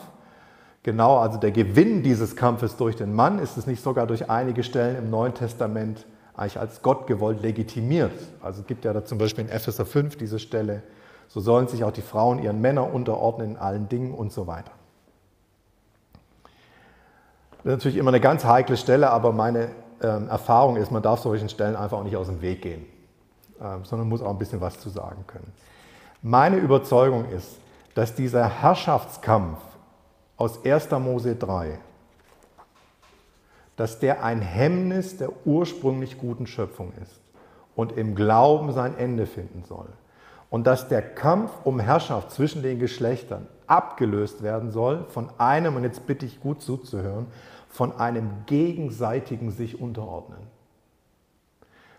genau, 0.84 1.18
also 1.18 1.38
der 1.38 1.52
Gewinn 1.52 2.04
dieses 2.04 2.36
Kampfes 2.36 2.78
durch 2.78 2.96
den 2.96 3.14
Mann, 3.14 3.40
ist 3.40 3.58
es 3.58 3.68
nicht 3.68 3.84
sogar 3.84 4.08
durch 4.08 4.30
einige 4.30 4.64
Stellen 4.64 4.98
im 4.98 5.10
Neuen 5.10 5.34
Testament 5.34 6.06
eigentlich 6.36 6.60
als 6.60 6.82
Gott 6.82 7.08
gewollt 7.08 7.42
legitimiert? 7.42 8.14
Also 8.42 8.62
es 8.62 8.68
gibt 8.68 8.86
ja 8.86 8.94
da 8.94 9.06
zum 9.06 9.18
Beispiel 9.18 9.46
in 9.46 9.50
Epheser 9.50 9.86
5 9.86 10.18
diese 10.18 10.40
Stelle, 10.40 10.84
so 11.28 11.40
sollen 11.40 11.68
sich 11.68 11.84
auch 11.84 11.92
die 11.92 12.02
Frauen 12.02 12.42
ihren 12.44 12.60
Männern 12.60 12.92
unterordnen 12.92 13.52
in 13.52 13.58
allen 13.58 13.88
Dingen 13.88 14.14
und 14.14 14.34
so 14.34 14.48
weiter. 14.48 14.72
Das 17.64 17.74
ist 17.74 17.78
natürlich 17.78 17.98
immer 17.98 18.10
eine 18.10 18.20
ganz 18.20 18.44
heikle 18.44 18.76
Stelle, 18.76 19.12
aber 19.12 19.32
meine 19.32 19.70
ähm, 20.02 20.28
Erfahrung 20.30 20.78
ist, 20.78 20.92
man 20.92 21.04
darf 21.04 21.20
solchen 21.20 21.48
Stellen 21.48 21.76
einfach 21.76 22.00
auch 22.00 22.04
nicht 22.04 22.16
aus 22.16 22.28
dem 22.28 22.42
Weg 22.42 22.64
gehen, 22.64 22.86
ähm, 23.62 23.86
sondern 23.86 24.10
muss 24.10 24.22
auch 24.22 24.32
ein 24.32 24.40
bisschen 24.40 24.62
was 24.62 24.80
zu 24.80 24.90
sagen 24.90 25.24
können. 25.28 25.54
Meine 26.24 26.58
Überzeugung 26.58 27.26
ist, 27.30 27.61
dass 27.94 28.16
dieser 28.16 28.48
Herrschaftskampf 28.48 29.60
aus 30.38 30.64
1. 30.66 30.92
Mose 30.92 31.36
3, 31.36 31.80
dass 33.76 34.00
der 34.00 34.24
ein 34.24 34.42
Hemmnis 34.42 35.18
der 35.18 35.30
ursprünglich 35.46 36.18
guten 36.18 36.48
Schöpfung 36.48 36.94
ist 37.02 37.20
und 37.76 37.94
im 37.94 38.16
Glauben 38.16 38.72
sein 38.74 38.98
Ende 38.98 39.26
finden 39.26 39.64
soll. 39.64 39.90
Und 40.50 40.68
dass 40.68 40.90
der 40.90 41.02
Kampf 41.02 41.52
um 41.64 41.80
Herrschaft 41.80 42.32
zwischen 42.32 42.62
den 42.62 42.80
Geschlechtern 42.80 43.48
abgelöst 43.68 44.44
werden 44.44 44.72
soll 44.72 45.06
von 45.06 45.30
einem, 45.38 45.78
und 45.78 45.84
jetzt 45.84 46.06
bitte 46.06 46.26
ich 46.26 46.42
gut 46.42 46.62
zuzuhören, 46.62 47.28
von 47.70 47.96
einem 47.98 48.30
gegenseitigen 48.46 49.52
sich 49.52 49.80
unterordnen. 49.80 50.40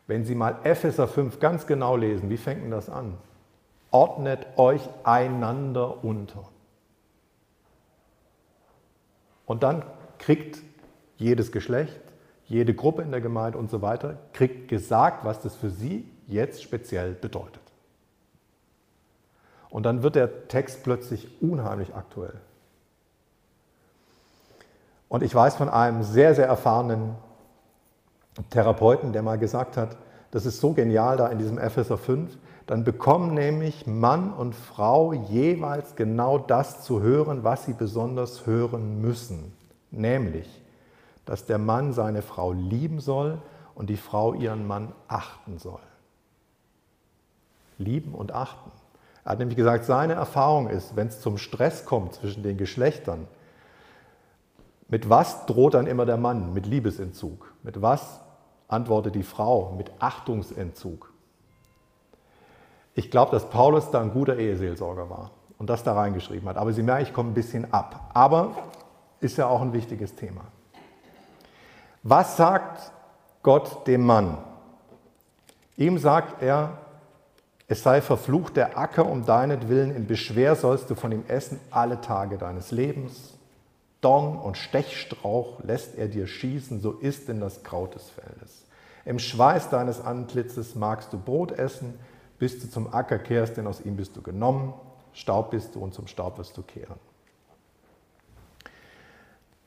Wenn 0.06 0.24
Sie 0.24 0.34
mal 0.34 0.56
Epheser 0.64 1.08
5 1.08 1.40
ganz 1.40 1.66
genau 1.66 1.96
lesen, 1.96 2.28
wie 2.28 2.36
fängt 2.36 2.62
denn 2.62 2.70
das 2.70 2.90
an? 2.90 3.14
Ordnet 3.92 4.46
euch 4.56 4.82
einander 5.04 6.02
unter. 6.02 6.48
Und 9.46 9.62
dann 9.62 9.84
kriegt 10.18 10.58
jedes 11.16 11.52
Geschlecht, 11.52 12.00
jede 12.46 12.74
Gruppe 12.74 13.02
in 13.02 13.10
der 13.10 13.20
Gemeinde 13.20 13.58
und 13.58 13.70
so 13.70 13.82
weiter, 13.82 14.18
kriegt 14.32 14.68
gesagt, 14.68 15.24
was 15.24 15.40
das 15.40 15.54
für 15.54 15.70
sie 15.70 16.08
jetzt 16.26 16.62
speziell 16.62 17.12
bedeutet. 17.12 17.62
Und 19.70 19.84
dann 19.84 20.02
wird 20.02 20.16
der 20.16 20.48
Text 20.48 20.82
plötzlich 20.82 21.40
unheimlich 21.40 21.94
aktuell. 21.94 22.40
Und 25.08 25.22
ich 25.22 25.34
weiß 25.34 25.56
von 25.56 25.68
einem 25.68 26.02
sehr, 26.02 26.34
sehr 26.34 26.46
erfahrenen 26.46 27.14
Therapeuten, 28.50 29.12
der 29.12 29.22
mal 29.22 29.38
gesagt 29.38 29.76
hat, 29.76 29.96
das 30.30 30.46
ist 30.46 30.60
so 30.60 30.72
genial 30.72 31.18
da 31.18 31.28
in 31.28 31.38
diesem 31.38 31.58
Epheser 31.58 31.98
5, 31.98 32.36
dann 32.66 32.84
bekommen 32.84 33.34
nämlich 33.34 33.86
Mann 33.86 34.32
und 34.32 34.54
Frau 34.54 35.12
jeweils 35.12 35.96
genau 35.96 36.38
das 36.38 36.82
zu 36.82 37.00
hören, 37.00 37.44
was 37.44 37.64
sie 37.64 37.72
besonders 37.72 38.46
hören 38.46 39.00
müssen, 39.00 39.52
nämlich, 39.90 40.62
dass 41.24 41.46
der 41.46 41.58
Mann 41.58 41.92
seine 41.92 42.22
Frau 42.22 42.52
lieben 42.52 43.00
soll 43.00 43.38
und 43.74 43.90
die 43.90 43.96
Frau 43.96 44.34
ihren 44.34 44.66
Mann 44.66 44.92
achten 45.08 45.58
soll. 45.58 45.80
Lieben 47.78 48.14
und 48.14 48.32
achten. 48.32 48.70
Er 49.24 49.32
hat 49.32 49.38
nämlich 49.38 49.56
gesagt, 49.56 49.84
seine 49.84 50.14
Erfahrung 50.14 50.68
ist, 50.68 50.96
wenn 50.96 51.08
es 51.08 51.20
zum 51.20 51.38
Stress 51.38 51.84
kommt 51.84 52.14
zwischen 52.14 52.42
den 52.42 52.56
Geschlechtern, 52.56 53.26
mit 54.88 55.08
was 55.08 55.46
droht 55.46 55.74
dann 55.74 55.86
immer 55.86 56.04
der 56.04 56.18
Mann? 56.18 56.52
Mit 56.52 56.66
Liebesentzug. 56.66 57.54
Mit 57.62 57.80
was 57.80 58.20
antwortet 58.68 59.14
die 59.14 59.22
Frau? 59.22 59.72
Mit 59.72 59.90
Achtungsentzug. 60.00 61.11
Ich 62.94 63.10
glaube, 63.10 63.32
dass 63.32 63.48
Paulus 63.48 63.90
da 63.90 64.00
ein 64.00 64.12
guter 64.12 64.36
Eheseelsorger 64.36 65.08
war 65.08 65.30
und 65.58 65.70
das 65.70 65.82
da 65.82 65.94
reingeschrieben 65.94 66.48
hat. 66.48 66.56
Aber 66.56 66.72
Sie 66.72 66.82
merken, 66.82 67.04
ich 67.04 67.12
komme 67.12 67.30
ein 67.30 67.34
bisschen 67.34 67.72
ab. 67.72 68.10
Aber 68.12 68.56
ist 69.20 69.38
ja 69.38 69.46
auch 69.46 69.62
ein 69.62 69.72
wichtiges 69.72 70.14
Thema. 70.14 70.42
Was 72.02 72.36
sagt 72.36 72.92
Gott 73.42 73.86
dem 73.86 74.04
Mann? 74.04 74.38
Ihm 75.76 75.98
sagt 75.98 76.42
er, 76.42 76.78
es 77.68 77.82
sei 77.82 78.02
verflucht 78.02 78.56
der 78.56 78.76
Acker 78.76 79.06
um 79.06 79.24
deinetwillen, 79.24 79.94
in 79.94 80.06
Beschwer 80.06 80.56
sollst 80.56 80.90
du 80.90 80.94
von 80.94 81.12
ihm 81.12 81.24
essen 81.28 81.58
alle 81.70 82.00
Tage 82.00 82.36
deines 82.36 82.70
Lebens. 82.70 83.38
Dorn 84.02 84.36
und 84.36 84.58
Stechstrauch 84.58 85.62
lässt 85.62 85.96
er 85.96 86.08
dir 86.08 86.26
schießen, 86.26 86.80
so 86.80 86.92
isst 86.92 87.28
in 87.28 87.40
das 87.40 87.62
Kraut 87.62 87.94
des 87.94 88.10
Feldes. 88.10 88.64
Im 89.04 89.18
Schweiß 89.18 89.70
deines 89.70 90.04
Antlitzes 90.04 90.74
magst 90.74 91.12
du 91.12 91.18
Brot 91.18 91.52
essen, 91.52 91.98
bis 92.42 92.58
du 92.58 92.68
zum 92.68 92.92
Acker 92.92 93.20
kehrst, 93.20 93.56
denn 93.56 93.68
aus 93.68 93.80
ihm 93.82 93.94
bist 93.94 94.16
du 94.16 94.20
genommen, 94.20 94.74
Staub 95.12 95.52
bist 95.52 95.76
du 95.76 95.78
und 95.78 95.94
zum 95.94 96.08
Staub 96.08 96.38
wirst 96.38 96.56
du 96.56 96.62
kehren. 96.62 96.96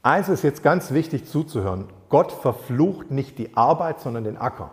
Eins 0.04 0.28
ist 0.28 0.44
jetzt 0.44 0.62
ganz 0.62 0.92
wichtig 0.92 1.26
zuzuhören. 1.26 1.86
Gott 2.10 2.34
verflucht 2.34 3.12
nicht 3.12 3.38
die 3.38 3.56
Arbeit, 3.56 4.02
sondern 4.02 4.26
den 4.26 4.36
Acker. 4.36 4.72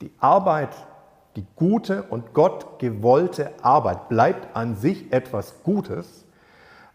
Die 0.00 0.10
Arbeit, 0.18 0.70
die 1.36 1.44
gute 1.56 2.04
und 2.04 2.32
Gott 2.32 2.78
gewollte 2.78 3.52
Arbeit 3.62 4.08
bleibt 4.08 4.56
an 4.56 4.76
sich 4.76 5.12
etwas 5.12 5.62
Gutes, 5.62 6.24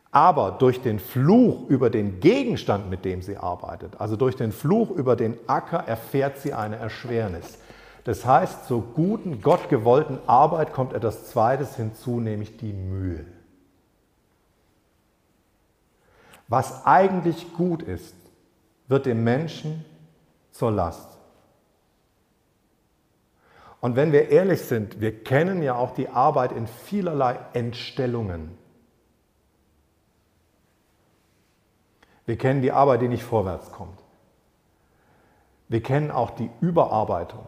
aber 0.09 0.53
durch 0.53 0.81
den 0.81 0.97
Fluch 0.97 1.69
über 1.69 1.91
den 1.91 2.19
Gegenstand, 2.19 2.89
mit 2.89 3.05
dem 3.05 3.21
sie 3.21 3.37
arbeitet, 3.37 4.01
also 4.01 4.15
durch 4.15 4.37
den 4.37 4.51
Fluch 4.51 4.89
über 4.89 5.15
den 5.15 5.37
Acker, 5.45 5.87
erfährt 5.87 6.39
sie 6.39 6.55
eine 6.55 6.77
Erschwernis. 6.77 7.59
Das 8.09 8.25
heißt, 8.25 8.65
zur 8.65 8.81
guten, 8.81 9.39
gottgewollten 9.39 10.17
Arbeit 10.27 10.73
kommt 10.73 10.93
etwas 10.93 11.29
Zweites 11.29 11.75
hinzu, 11.75 12.19
nämlich 12.19 12.57
die 12.57 12.73
Mühe. 12.73 13.23
Was 16.47 16.87
eigentlich 16.87 17.53
gut 17.53 17.83
ist, 17.83 18.15
wird 18.87 19.05
dem 19.05 19.23
Menschen 19.23 19.85
zur 20.49 20.71
Last. 20.71 21.19
Und 23.79 23.95
wenn 23.95 24.11
wir 24.11 24.29
ehrlich 24.29 24.63
sind, 24.63 24.99
wir 24.99 25.23
kennen 25.23 25.61
ja 25.61 25.75
auch 25.75 25.93
die 25.93 26.09
Arbeit 26.09 26.51
in 26.51 26.65
vielerlei 26.65 27.37
Entstellungen. 27.53 28.57
Wir 32.25 32.39
kennen 32.39 32.63
die 32.63 32.71
Arbeit, 32.71 33.03
die 33.03 33.07
nicht 33.07 33.23
vorwärts 33.23 33.71
kommt. 33.71 33.99
Wir 35.67 35.83
kennen 35.83 36.09
auch 36.09 36.31
die 36.31 36.49
Überarbeitung. 36.59 37.45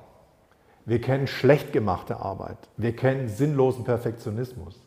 Wir 0.85 0.99
kennen 0.99 1.27
schlecht 1.27 1.73
gemachte 1.73 2.17
Arbeit. 2.17 2.57
Wir 2.77 2.95
kennen 2.95 3.29
sinnlosen 3.29 3.83
Perfektionismus. 3.83 4.79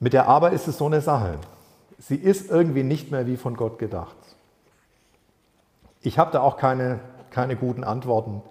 Mit 0.00 0.12
der 0.12 0.28
Arbeit 0.28 0.52
ist 0.52 0.68
es 0.68 0.78
so 0.78 0.86
eine 0.86 1.00
Sache. 1.00 1.38
Sie 1.98 2.16
ist 2.16 2.50
irgendwie 2.50 2.82
nicht 2.82 3.10
mehr 3.10 3.26
wie 3.26 3.36
von 3.36 3.56
Gott 3.56 3.78
gedacht. 3.78 4.16
Ich 6.02 6.18
habe 6.18 6.32
da 6.32 6.40
auch 6.40 6.56
keine, 6.56 7.00
keine 7.30 7.56
guten 7.56 7.84
Antworten. 7.84 8.42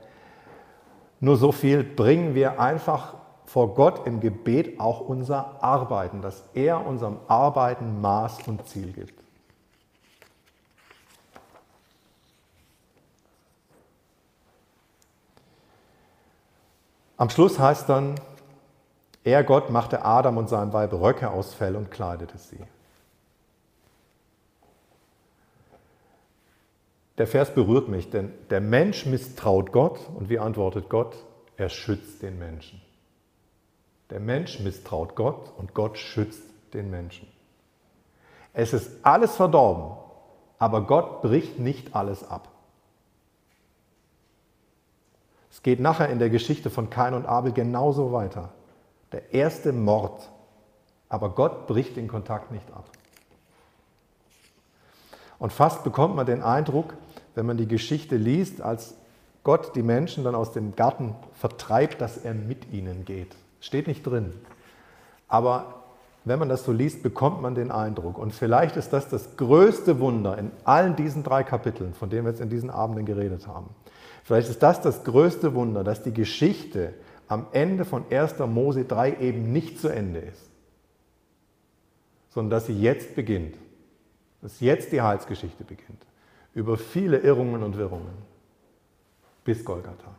Nur 1.19 1.37
so 1.37 1.51
viel 1.51 1.83
bringen 1.83 2.33
wir 2.33 2.59
einfach 2.59 3.15
vor 3.45 3.75
Gott 3.75 4.07
im 4.07 4.19
Gebet 4.19 4.79
auch 4.79 5.01
unser 5.01 5.63
Arbeiten, 5.63 6.21
dass 6.21 6.49
er 6.53 6.85
unserem 6.85 7.17
Arbeiten 7.27 8.01
Maß 8.01 8.47
und 8.47 8.67
Ziel 8.67 8.91
gibt. 8.93 9.22
Am 17.23 17.29
Schluss 17.29 17.57
heißt 17.57 17.87
dann, 17.87 18.15
er 19.23 19.45
Gott 19.45 19.69
machte 19.69 20.03
Adam 20.03 20.35
und 20.35 20.49
sein 20.49 20.73
Weib 20.73 20.91
Röcke 20.91 21.31
aus 21.31 21.53
Fell 21.53 21.77
und 21.77 21.89
kleidete 21.89 22.37
sie. 22.37 22.59
Der 27.17 27.25
Vers 27.25 27.55
berührt 27.55 27.87
mich, 27.87 28.09
denn 28.09 28.33
der 28.49 28.59
Mensch 28.59 29.05
misstraut 29.05 29.71
Gott 29.71 30.01
und 30.13 30.27
wie 30.27 30.37
antwortet 30.37 30.89
Gott? 30.89 31.15
Er 31.55 31.69
schützt 31.69 32.23
den 32.23 32.39
Menschen. 32.39 32.81
Der 34.09 34.19
Mensch 34.19 34.59
misstraut 34.59 35.15
Gott 35.15 35.53
und 35.57 35.73
Gott 35.73 35.97
schützt 35.97 36.43
den 36.73 36.89
Menschen. 36.89 37.31
Es 38.51 38.73
ist 38.73 38.91
alles 39.01 39.37
verdorben, 39.37 39.97
aber 40.59 40.85
Gott 40.85 41.21
bricht 41.21 41.57
nicht 41.57 41.95
alles 41.95 42.29
ab. 42.29 42.52
Es 45.53 45.61
geht 45.61 45.79
nachher 45.79 46.09
in 46.09 46.17
der 46.17 46.31
Geschichte 46.31 46.71
von 46.71 46.89
Kain 46.89 47.13
und 47.13 47.27
Abel 47.27 47.51
genauso 47.51 48.11
weiter. 48.11 48.49
Der 49.11 49.35
erste 49.35 49.71
Mord, 49.71 50.31
aber 51.09 51.29
Gott 51.29 51.67
bricht 51.67 51.95
den 51.95 52.07
Kontakt 52.07 52.51
nicht 52.51 52.65
ab. 52.73 52.89
Und 55.37 55.53
fast 55.53 55.83
bekommt 55.83 56.15
man 56.15 56.25
den 56.25 56.41
Eindruck, 56.41 56.95
wenn 57.35 57.45
man 57.45 57.57
die 57.57 57.67
Geschichte 57.67 58.15
liest, 58.15 58.61
als 58.63 58.95
Gott 59.43 59.75
die 59.75 59.83
Menschen 59.83 60.23
dann 60.23 60.33
aus 60.33 60.53
dem 60.53 60.75
Garten 60.75 61.15
vertreibt, 61.33 62.01
dass 62.01 62.17
er 62.17 62.33
mit 62.33 62.73
ihnen 62.73 63.05
geht. 63.05 63.35
Steht 63.59 63.85
nicht 63.85 64.01
drin. 64.07 64.33
Aber 65.27 65.83
wenn 66.25 66.39
man 66.39 66.49
das 66.49 66.63
so 66.63 66.71
liest, 66.71 67.03
bekommt 67.03 67.43
man 67.43 67.53
den 67.53 67.69
Eindruck. 67.69 68.17
Und 68.17 68.33
vielleicht 68.33 68.75
ist 68.75 68.91
das 68.91 69.07
das 69.07 69.37
größte 69.37 69.99
Wunder 69.99 70.35
in 70.35 70.51
allen 70.63 70.95
diesen 70.95 71.21
drei 71.21 71.43
Kapiteln, 71.43 71.93
von 71.93 72.09
denen 72.09 72.25
wir 72.25 72.31
jetzt 72.31 72.41
in 72.41 72.49
diesen 72.49 72.71
Abenden 72.71 73.05
geredet 73.05 73.45
haben. 73.45 73.69
Vielleicht 74.23 74.49
ist 74.49 74.63
das 74.63 74.81
das 74.81 75.03
größte 75.03 75.53
Wunder, 75.53 75.83
dass 75.83 76.03
die 76.03 76.13
Geschichte 76.13 76.93
am 77.27 77.47
Ende 77.51 77.85
von 77.85 78.05
1. 78.09 78.39
Mose 78.39 78.85
3 78.85 79.17
eben 79.19 79.51
nicht 79.51 79.79
zu 79.79 79.89
Ende 79.89 80.19
ist, 80.19 80.49
sondern 82.29 82.51
dass 82.51 82.67
sie 82.67 82.79
jetzt 82.79 83.15
beginnt 83.15 83.55
dass 84.43 84.59
jetzt 84.59 84.91
die 84.91 85.01
Heilsgeschichte 85.01 85.63
beginnt. 85.63 86.05
Über 86.53 86.77
viele 86.77 87.17
Irrungen 87.19 87.63
und 87.63 87.77
Wirrungen 87.77 88.13
bis 89.45 89.63
Golgatha. 89.63 90.12